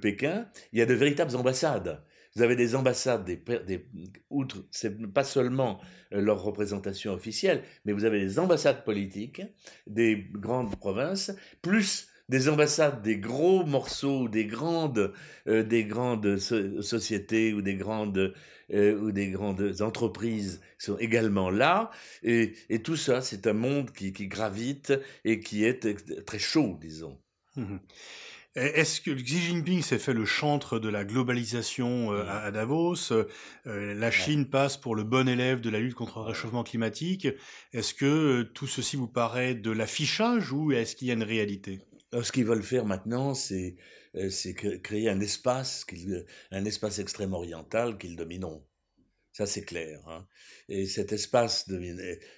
Pékin, 0.00 0.48
il 0.72 0.78
y 0.78 0.82
a 0.82 0.86
de 0.86 0.94
véritables 0.94 1.36
ambassades. 1.36 2.02
Vous 2.38 2.42
avez 2.42 2.54
des 2.56 2.76
ambassades, 2.76 3.24
des, 3.24 3.42
des 3.66 3.84
outre, 4.30 4.64
c'est 4.70 4.96
pas 5.12 5.24
seulement 5.24 5.80
euh, 6.12 6.20
leur 6.20 6.42
représentation 6.42 7.12
officielle, 7.12 7.62
mais 7.84 7.92
vous 7.92 8.04
avez 8.04 8.20
des 8.20 8.38
ambassades 8.38 8.84
politiques 8.84 9.42
des 9.86 10.28
grandes 10.34 10.76
provinces, 10.76 11.32
plus 11.62 12.08
des 12.28 12.48
ambassades 12.48 13.02
des 13.02 13.18
gros 13.18 13.64
morceaux, 13.64 14.28
des 14.28 14.44
grandes, 14.44 15.12
euh, 15.48 15.64
des 15.64 15.84
grandes 15.84 16.38
sociétés 16.38 17.54
ou 17.54 17.60
des 17.62 17.74
grandes 17.74 18.34
euh, 18.72 19.00
ou 19.00 19.10
des 19.12 19.30
grandes 19.30 19.80
entreprises 19.80 20.60
sont 20.76 20.98
également 20.98 21.50
là. 21.50 21.90
Et, 22.22 22.52
tout 22.84 22.96
ça, 22.96 23.22
c'est 23.22 23.46
un 23.46 23.54
monde 23.54 23.90
qui, 23.90 24.12
qui, 24.12 24.28
gravite 24.28 24.92
et 25.24 25.40
qui 25.40 25.64
est 25.64 26.24
très 26.24 26.38
chaud, 26.38 26.78
disons. 26.80 27.18
Mmh 27.56 27.78
est-ce 28.58 29.00
que 29.00 29.10
Xi 29.10 29.38
Jinping 29.38 29.82
s'est 29.82 29.98
fait 29.98 30.12
le 30.12 30.24
chantre 30.24 30.78
de 30.78 30.88
la 30.88 31.04
globalisation 31.04 32.12
euh, 32.12 32.24
à 32.26 32.50
Davos 32.50 33.12
euh, 33.12 33.24
La 33.64 34.10
Chine 34.10 34.48
passe 34.48 34.76
pour 34.76 34.94
le 34.94 35.04
bon 35.04 35.28
élève 35.28 35.60
de 35.60 35.70
la 35.70 35.80
lutte 35.80 35.94
contre 35.94 36.18
le 36.18 36.26
réchauffement 36.26 36.64
climatique. 36.64 37.28
Est-ce 37.72 37.94
que 37.94 38.06
euh, 38.06 38.44
tout 38.44 38.66
ceci 38.66 38.96
vous 38.96 39.08
paraît 39.08 39.54
de 39.54 39.70
l'affichage 39.70 40.52
ou 40.52 40.72
est-ce 40.72 40.96
qu'il 40.96 41.08
y 41.08 41.10
a 41.10 41.14
une 41.14 41.22
réalité? 41.22 41.80
Ce 42.22 42.32
qu'ils 42.32 42.46
veulent 42.46 42.62
faire 42.62 42.86
maintenant, 42.86 43.34
c'est 43.34 43.76
créer 44.82 45.08
un 45.10 45.20
espace, 45.20 45.86
un 46.50 46.64
espace 46.64 46.98
extrême 46.98 47.34
oriental 47.34 47.98
qu'ils 47.98 48.16
domineront. 48.16 48.64
Ça, 49.32 49.46
c'est 49.46 49.64
clair. 49.64 50.00
Hein. 50.08 50.26
Et 50.68 50.86
cet 50.86 51.12
espace 51.12 51.70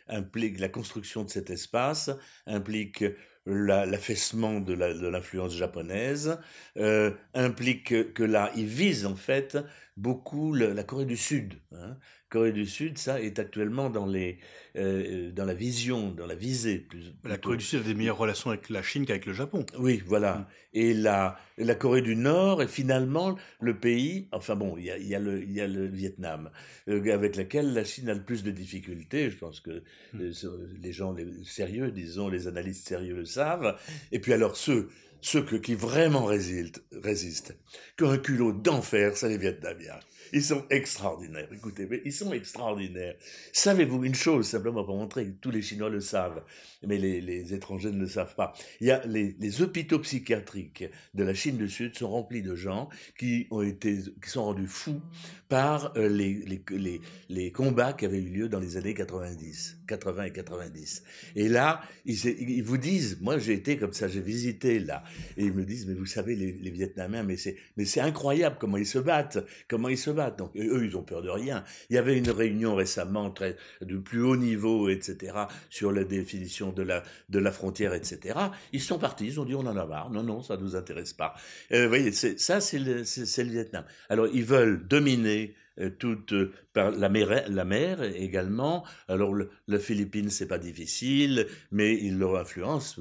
implique 0.06 0.59
la 0.59 0.68
construction 0.68 1.24
de 1.24 1.30
cet 1.30 1.48
espace 1.48 2.11
implique 2.46 3.04
l'affaissement 3.46 4.61
de 4.61 4.74
l'influence 4.74 5.55
japonaise, 5.55 6.38
euh, 6.76 7.11
implique 7.35 8.12
que 8.12 8.22
là, 8.22 8.53
il 8.57 8.66
vise 8.66 9.07
en 9.07 9.16
fait 9.16 9.59
beaucoup 9.96 10.55
la 10.55 10.83
Corée 10.85 11.07
du 11.07 11.16
Sud. 11.16 11.55
Hein. 11.72 11.96
Corée 12.30 12.52
du 12.52 12.64
Sud, 12.64 12.96
ça 12.96 13.20
est 13.20 13.40
actuellement 13.40 13.90
dans, 13.90 14.06
les, 14.06 14.38
euh, 14.76 15.32
dans 15.32 15.44
la 15.44 15.52
vision, 15.52 16.12
dans 16.12 16.26
la 16.26 16.36
visée. 16.36 16.78
Plus, 16.78 17.12
la 17.24 17.36
Corée 17.36 17.56
du 17.56 17.64
Sud 17.64 17.80
a 17.80 17.82
des 17.82 17.94
meilleures 17.94 18.16
relations 18.16 18.50
avec 18.50 18.70
la 18.70 18.82
Chine 18.82 19.04
qu'avec 19.04 19.26
le 19.26 19.32
Japon. 19.32 19.66
Oui, 19.78 20.00
voilà. 20.06 20.36
Mm. 20.36 20.46
Et 20.74 20.94
la, 20.94 21.36
la 21.58 21.74
Corée 21.74 22.02
du 22.02 22.14
Nord 22.14 22.62
est 22.62 22.68
finalement 22.68 23.36
le 23.60 23.76
pays, 23.76 24.28
enfin 24.30 24.54
bon, 24.54 24.76
il 24.78 24.84
y 24.84 24.90
a, 24.92 24.98
y 24.98 25.14
a, 25.16 25.18
le, 25.18 25.44
y 25.44 25.60
a 25.60 25.66
le 25.66 25.86
Vietnam, 25.86 26.50
euh, 26.88 27.12
avec 27.12 27.36
lequel 27.36 27.74
la 27.74 27.82
Chine 27.82 28.08
a 28.08 28.14
le 28.14 28.22
plus 28.22 28.44
de 28.44 28.52
difficultés. 28.52 29.28
Je 29.28 29.36
pense 29.36 29.58
que 29.58 29.82
mm. 30.14 30.20
euh, 30.20 30.68
les 30.80 30.92
gens 30.92 31.12
les, 31.12 31.26
sérieux, 31.44 31.90
disons, 31.90 32.28
les 32.28 32.46
analystes 32.46 32.86
sérieux 32.86 33.16
le 33.16 33.24
savent. 33.24 33.76
Et 34.12 34.20
puis 34.20 34.32
alors 34.32 34.54
ceux 34.54 34.88
ceux 35.22 35.42
qui 35.42 35.74
vraiment 35.74 36.24
résistent, 36.24 36.83
résistent, 36.92 37.56
qui 37.96 38.04
ont 38.04 38.11
un 38.11 38.18
culot 38.18 38.52
d'enfer, 38.52 39.16
c'est 39.16 39.28
les 39.28 39.38
Vietnamiens. 39.38 40.00
Ils 40.33 40.44
sont 40.44 40.64
extraordinaires. 40.70 41.48
Écoutez, 41.52 41.87
mais 41.90 42.02
ils 42.04 42.12
sont 42.12 42.33
extraordinaires. 42.33 43.16
Savez-vous 43.52 44.04
une 44.04 44.14
chose, 44.14 44.46
simplement 44.46 44.85
pour 44.85 44.96
montrer 44.96 45.26
que 45.26 45.33
tous 45.40 45.50
les 45.50 45.62
Chinois 45.62 45.88
le 45.88 46.00
savent, 46.00 46.42
mais 46.87 46.98
les, 46.98 47.52
étrangers 47.52 47.90
ne 47.90 48.00
le 48.00 48.06
savent 48.06 48.35
pas. 48.35 48.52
Il 48.80 48.87
y 48.87 48.90
a 48.90 49.04
les, 49.06 49.62
hôpitaux 49.62 49.98
psychiatriques 49.98 50.85
de 51.14 51.24
la 51.24 51.35
Chine 51.35 51.56
du 51.56 51.68
Sud 51.68 51.96
sont 51.96 52.11
remplis 52.11 52.42
de 52.42 52.54
gens 52.54 52.88
qui 53.18 53.48
ont 53.50 53.62
été, 53.62 53.98
qui 54.22 54.30
sont 54.30 54.44
rendus 54.44 54.68
fous 54.68 55.00
par 55.48 55.96
euh, 55.96 56.09
les, 56.09 56.62
les, 56.70 57.00
les, 57.28 57.52
combats 57.52 57.92
qui 57.92 58.04
avaient 58.04 58.20
eu 58.20 58.30
lieu 58.30 58.48
dans 58.48 58.61
les 58.61 58.76
années 58.76 58.94
90, 58.94 59.80
80 59.88 60.24
et 60.24 60.33
90. 60.33 61.02
Et 61.35 61.48
là, 61.48 61.83
ils, 62.04 62.24
ils 62.24 62.62
vous 62.62 62.78
disent, 62.78 63.18
moi 63.20 63.38
j'ai 63.38 63.54
été 63.54 63.76
comme 63.76 63.92
ça, 63.92 64.06
j'ai 64.06 64.20
visité 64.20 64.78
là, 64.78 65.02
et 65.37 65.44
ils 65.44 65.53
me 65.53 65.64
disent, 65.64 65.87
mais 65.87 65.94
vous 65.94 66.07
savez, 66.07 66.35
les, 66.37 66.70
Vietnamiens, 66.70 67.23
mais 67.23 67.37
c'est, 67.37 67.57
mais 67.77 67.85
c'est 67.85 68.01
incroyable 68.01 68.57
comment 68.59 68.77
ils 68.77 68.87
se 68.87 68.99
battent, 68.99 69.38
comment 69.68 69.88
ils 69.88 69.99
se 69.99 70.11
battent. 70.11 70.38
Donc 70.38 70.55
eux, 70.57 70.85
ils 70.85 70.96
ont 70.96 71.03
peur 71.03 71.23
de 71.23 71.31
rien. 71.31 71.64
Il 71.88 71.96
y 71.96 71.99
avait 71.99 72.16
une 72.16 72.31
réunion 72.31 72.75
récemment 72.75 73.31
très, 73.31 73.57
de 73.81 73.96
plus 73.99 74.23
haut 74.23 74.37
niveau, 74.37 74.88
etc., 74.88 75.33
sur 75.68 75.92
la 75.92 76.05
définition 76.05 76.73
de 76.73 76.83
la, 76.83 77.03
de 77.29 77.38
la 77.38 77.53
frontière, 77.53 77.94
etc. 77.94 78.38
Ils 78.73 78.81
sont 78.81 78.99
partis, 78.99 79.27
ils 79.27 79.40
ont 79.40 79.44
dit 79.44 79.55
on 79.55 79.61
en 79.61 79.77
a 79.77 79.87
marre. 79.87 80.11
Non, 80.11 80.23
non, 80.23 80.42
ça 80.42 80.57
nous 80.57 80.77
intéresse 80.77 81.12
pas. 81.12 81.35
Euh, 81.73 81.85
vous 81.85 81.88
voyez, 81.88 82.12
ça, 82.12 82.61
c'est 82.61 82.79
le, 82.79 83.03
le, 83.03 83.51
Vietnam. 83.51 83.85
Alors, 84.09 84.29
ils 84.33 84.44
veulent 84.44 84.87
dominer 84.87 85.55
euh, 85.81 85.90
toute 85.90 86.33
euh, 86.33 86.53
par 86.73 86.90
la 86.90 87.09
mer, 87.09 87.44
la 87.49 87.64
mer 87.64 88.03
également. 88.03 88.85
Alors, 89.09 89.35
le 89.35 89.79
Philippines, 89.79 90.31
c'est 90.31 90.49
pas 90.49 90.59
difficile, 90.59 91.46
mais 91.70 91.96
leur 92.11 92.37
influence 92.37 93.01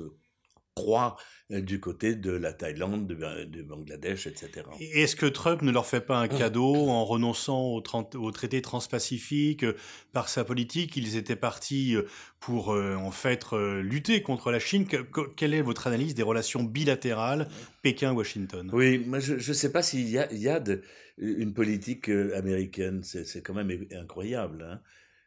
croît 0.76 1.18
euh, 1.52 1.62
du 1.62 1.80
côté 1.80 2.16
de 2.16 2.32
la 2.32 2.54
Thaïlande, 2.54 3.08
du 3.08 3.64
Bangladesh, 3.64 4.28
etc. 4.28 4.68
Est-ce 4.80 5.16
que 5.16 5.26
Trump 5.26 5.62
ne 5.62 5.72
leur 5.72 5.86
fait 5.86 6.02
pas 6.02 6.20
un 6.20 6.28
cadeau 6.28 6.76
en 6.90 7.04
renonçant 7.06 7.62
au, 7.62 7.84
au 8.16 8.32
traité 8.32 8.62
transpacifique 8.62 9.64
euh, 9.64 9.76
par 10.14 10.30
sa 10.30 10.44
politique? 10.44 10.96
Ils 10.96 11.18
étaient 11.18 11.36
partis 11.36 11.96
euh, 11.96 12.04
pour 12.40 12.70
en 12.70 13.12
fait 13.12 13.52
lutter 13.52 14.22
contre 14.22 14.52
la 14.52 14.60
Chine. 14.60 14.88
quelle 15.36 15.54
est 15.54 15.62
votre 15.62 15.88
analyse 15.88 16.16
des 16.16 16.24
relations 16.24 16.64
bilatérales 16.64 17.50
Pékin-Washington? 17.82 18.70
Oui, 18.72 19.00
moi 19.00 19.20
je 19.20 19.34
ne 19.34 19.54
sais 19.54 19.72
pas 19.72 19.82
s'il 19.82 20.10
y 20.10 20.18
a, 20.18 20.32
il 20.32 20.40
y 20.40 20.48
a 20.48 20.62
de, 20.62 20.82
une 21.18 21.54
politique 21.54 22.08
américaine. 22.08 23.04
C'est 23.04 23.42
quand 23.42 23.54
même 23.54 23.70
incroyable, 23.92 24.80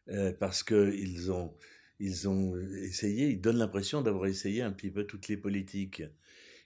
hein, 0.08 0.32
parce 0.40 0.62
qu'ils 0.62 1.30
ont 1.30 1.52
ils 1.98 2.28
ont 2.28 2.56
essayé, 2.82 3.28
ils 3.28 3.40
donnent 3.40 3.58
l'impression 3.58 4.02
d'avoir 4.02 4.26
essayé 4.26 4.62
un 4.62 4.72
petit 4.72 4.90
peu 4.90 5.04
toutes 5.04 5.28
les 5.28 5.36
politiques. 5.36 6.02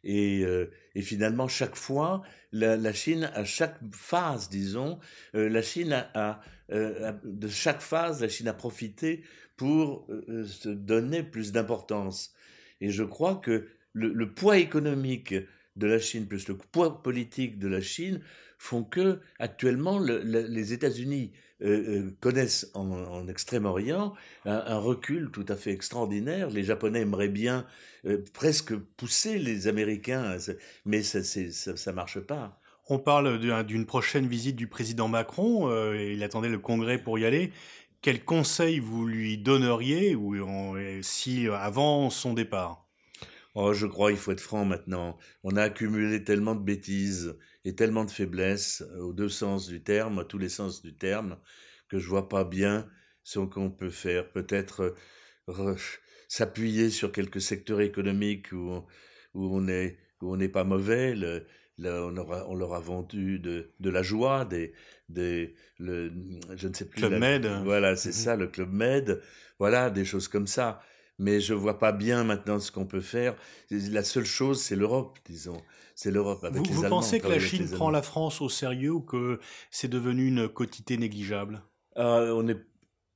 Et, 0.06 0.44
euh, 0.44 0.70
finalement, 1.00 1.48
chaque 1.48 1.74
fois, 1.74 2.22
la, 2.52 2.92
Chine, 2.92 3.30
à 3.34 3.44
chaque 3.44 3.78
phase, 3.92 4.48
disons, 4.48 5.00
euh, 5.34 5.48
la 5.48 5.62
Chine 5.62 5.92
a, 6.14 6.40
euh, 6.70 7.12
de 7.24 7.48
chaque 7.48 7.80
phase, 7.80 8.22
la 8.22 8.28
Chine 8.28 8.48
a 8.48 8.54
profité 8.54 9.24
pour 9.56 10.06
se 10.44 10.68
donner 10.68 11.22
plus 11.22 11.50
d'importance. 11.50 12.34
Et 12.80 12.90
je 12.90 13.02
crois 13.02 13.36
que 13.36 13.68
le, 13.94 14.32
poids 14.32 14.58
économique 14.58 15.34
de 15.76 15.86
la 15.86 15.98
Chine 15.98 16.26
plus 16.26 16.46
le 16.46 16.56
poids 16.56 17.02
politique 17.02 17.58
de 17.58 17.66
la 17.66 17.80
Chine 17.80 18.20
font 18.58 18.84
que 18.84 19.20
actuellement 19.38 19.98
le, 19.98 20.18
les 20.18 20.72
États-Unis 20.74 21.32
euh, 21.62 21.68
euh, 21.68 22.16
connaissent 22.20 22.70
en, 22.74 23.26
Extrême-Orient 23.28 24.12
un, 24.44 24.78
recul 24.78 25.30
tout 25.32 25.46
à 25.48 25.56
fait 25.56 25.72
extraordinaire. 25.72 26.50
Les 26.50 26.62
Japonais 26.62 27.00
aimeraient 27.00 27.28
bien 27.28 27.66
euh, 28.04 28.22
presque 28.34 28.76
pousser 28.76 29.38
les 29.38 29.66
Américains, 29.66 30.36
mais 30.84 31.02
ça 31.02 31.20
ne 31.20 31.92
marche 31.92 32.20
pas. 32.20 32.60
On 32.88 32.98
parle 32.98 33.64
d'une 33.64 33.86
prochaine 33.86 34.28
visite 34.28 34.54
du 34.56 34.68
président 34.68 35.08
Macron. 35.08 35.72
il 35.94 36.22
attendait 36.22 36.48
le 36.48 36.58
Congrès 36.58 36.98
pour 36.98 37.18
y 37.18 37.24
aller. 37.24 37.52
Quel 38.00 38.24
conseil 38.24 38.78
vous 38.78 39.06
lui 39.06 39.38
donneriez 39.38 40.14
ou 40.14 40.36
si 41.02 41.48
avant 41.48 42.10
son 42.10 42.34
départ? 42.34 42.85
Oh, 43.58 43.72
je 43.72 43.86
crois 43.86 44.10
il 44.12 44.18
faut 44.18 44.32
être 44.32 44.40
franc 44.40 44.66
maintenant. 44.66 45.16
On 45.42 45.56
a 45.56 45.62
accumulé 45.62 46.22
tellement 46.22 46.54
de 46.54 46.62
bêtises 46.62 47.38
et 47.64 47.74
tellement 47.74 48.04
de 48.04 48.10
faiblesses 48.10 48.82
euh, 48.82 49.00
aux 49.00 49.14
deux 49.14 49.30
sens 49.30 49.66
du 49.66 49.82
terme, 49.82 50.18
à 50.18 50.24
tous 50.24 50.36
les 50.36 50.50
sens 50.50 50.82
du 50.82 50.94
terme, 50.94 51.38
que 51.88 51.98
je 51.98 52.06
vois 52.06 52.28
pas 52.28 52.44
bien 52.44 52.86
ce 53.24 53.38
qu'on 53.38 53.70
peut 53.70 53.88
faire. 53.88 54.30
Peut-être 54.30 54.94
euh, 55.48 55.74
s'appuyer 56.28 56.90
sur 56.90 57.12
quelques 57.12 57.40
secteurs 57.40 57.80
économiques 57.80 58.52
où, 58.52 58.84
où 59.32 59.56
on 59.56 59.66
est 59.68 59.96
où 60.20 60.34
on 60.34 60.36
n'est 60.36 60.50
pas 60.50 60.64
mauvais. 60.64 61.14
Le, 61.14 61.46
on, 61.78 62.14
aura, 62.18 62.46
on 62.48 62.54
leur 62.54 62.74
a 62.74 62.80
vendu 62.80 63.38
de, 63.38 63.70
de 63.80 63.90
la 63.90 64.02
joie, 64.02 64.44
des, 64.44 64.74
des, 65.08 65.54
le, 65.78 66.12
je 66.56 66.68
ne 66.68 66.74
sais 66.74 66.86
plus. 66.86 67.00
Club 67.00 67.18
Med. 67.18 67.46
Voilà, 67.64 67.96
c'est 67.96 68.10
mmh 68.10 68.12
ça, 68.12 68.36
le 68.36 68.48
Club 68.48 68.70
Med. 68.70 69.22
Voilà, 69.58 69.88
des 69.88 70.04
choses 70.04 70.28
comme 70.28 70.46
ça 70.46 70.82
mais 71.18 71.40
je 71.40 71.54
vois 71.54 71.78
pas 71.78 71.92
bien 71.92 72.24
maintenant 72.24 72.58
ce 72.58 72.70
qu'on 72.70 72.86
peut 72.86 73.00
faire. 73.00 73.34
La 73.70 74.04
seule 74.04 74.26
chose, 74.26 74.60
c'est 74.60 74.76
l'Europe, 74.76 75.18
disons. 75.24 75.60
C'est 75.94 76.10
l'Europe 76.10 76.44
avec 76.44 76.58
vous, 76.58 76.64
les 76.64 76.72
Vous 76.72 76.88
pensez 76.88 77.20
que 77.20 77.28
la 77.28 77.38
Chine 77.38 77.68
prend 77.70 77.90
la 77.90 78.02
France 78.02 78.40
au 78.40 78.48
sérieux 78.48 78.92
ou 78.92 79.00
que 79.00 79.40
c'est 79.70 79.88
devenu 79.88 80.26
une 80.26 80.48
quotité 80.48 80.98
négligeable? 80.98 81.62
Euh, 81.96 82.32
on 82.32 82.46
est, 82.48 82.58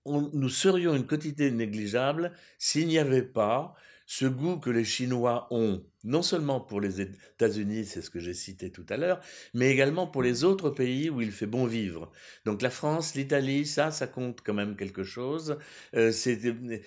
Nous 0.06 0.48
serions 0.48 0.94
une 0.94 1.06
quotité 1.06 1.50
négligeable 1.50 2.32
s'il 2.58 2.88
n'y 2.88 2.98
avait 2.98 3.22
pas 3.22 3.74
ce 4.06 4.24
goût 4.24 4.58
que 4.58 4.70
les 4.70 4.84
Chinois 4.84 5.46
ont, 5.50 5.84
non 6.04 6.22
seulement 6.22 6.60
pour 6.60 6.80
les 6.80 7.00
États-Unis, 7.00 7.84
c'est 7.84 8.00
ce 8.00 8.10
que 8.10 8.20
j'ai 8.20 8.34
cité 8.34 8.70
tout 8.70 8.86
à 8.88 8.96
l'heure, 8.96 9.20
mais 9.54 9.70
également 9.70 10.06
pour 10.06 10.22
les 10.22 10.44
autres 10.44 10.70
pays 10.70 11.10
où 11.10 11.20
il 11.20 11.32
fait 11.32 11.46
bon 11.46 11.66
vivre. 11.66 12.10
Donc 12.44 12.62
la 12.62 12.70
France, 12.70 13.14
l'Italie, 13.14 13.66
ça, 13.66 13.90
ça 13.90 14.06
compte 14.06 14.40
quand 14.42 14.54
même 14.54 14.76
quelque 14.76 15.04
chose. 15.04 15.58
Euh, 15.94 16.10
c'est, 16.10 16.42
une, 16.44 16.80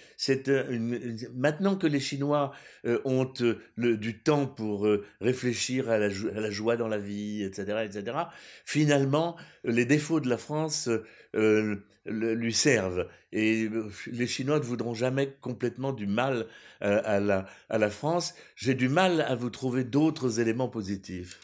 maintenant 1.36 1.76
que 1.76 1.88
les 1.88 2.00
Chinois 2.00 2.54
euh, 2.86 3.00
ont 3.06 3.32
euh, 3.42 3.98
du 3.98 4.20
temps 4.20 4.48
pour 4.48 4.88
euh, 4.88 5.06
réfléchir 5.22 5.90
à 5.90 5.98
la, 5.98 6.10
joie 6.50 6.76
dans 6.76 6.88
la 6.88 6.98
vie, 6.98 7.44
etc., 7.44 7.86
etc., 7.86 8.18
finalement, 8.66 9.36
les 9.64 9.86
défauts 9.86 10.20
de 10.20 10.30
la 10.30 10.38
France 10.38 10.90
euh, 11.36 11.76
lui 12.06 12.54
servent. 12.54 13.08
Et 13.32 13.64
euh, 13.64 13.90
les 14.08 14.28
Chinois 14.28 14.60
ne 14.60 14.64
voudront 14.64 14.94
jamais 14.94 15.36
complètement 15.42 15.94
du 15.94 16.06
mal 16.06 16.46
euh, 16.84 17.02
à, 17.06 17.20
la, 17.20 17.46
à 17.70 17.78
la 17.78 17.90
France. 17.90 18.36
J'ai 18.56 18.76
du 18.76 18.90
mal 18.90 19.03
à 19.04 19.36
vous 19.36 19.50
trouver 19.50 19.84
d'autres 19.84 20.40
éléments 20.40 20.68
positifs? 20.68 21.40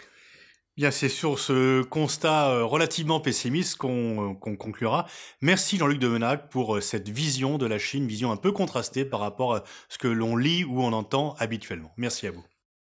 Bien, 0.77 0.91
c'est 0.91 1.09
sur 1.09 1.39
ce 1.39 1.81
constat 1.83 2.63
relativement 2.63 3.19
pessimiste 3.19 3.75
qu'on 3.75 4.35
conclura. 4.35 5.07
Merci 5.41 5.77
Jean-Luc 5.77 5.99
Devenac 5.99 6.49
pour 6.49 6.81
cette 6.81 7.09
vision 7.09 7.57
de 7.57 7.65
la 7.65 7.77
Chine, 7.77 8.07
vision 8.07 8.31
un 8.31 8.37
peu 8.37 8.53
contrastée 8.53 9.03
par 9.03 9.19
rapport 9.19 9.55
à 9.55 9.63
ce 9.89 9.97
que 9.97 10.07
l'on 10.07 10.37
lit 10.37 10.63
ou 10.63 10.81
on 10.81 10.93
entend 10.93 11.35
habituellement. 11.37 11.91
Merci 11.97 12.27
à 12.27 12.31
vous. 12.31 12.45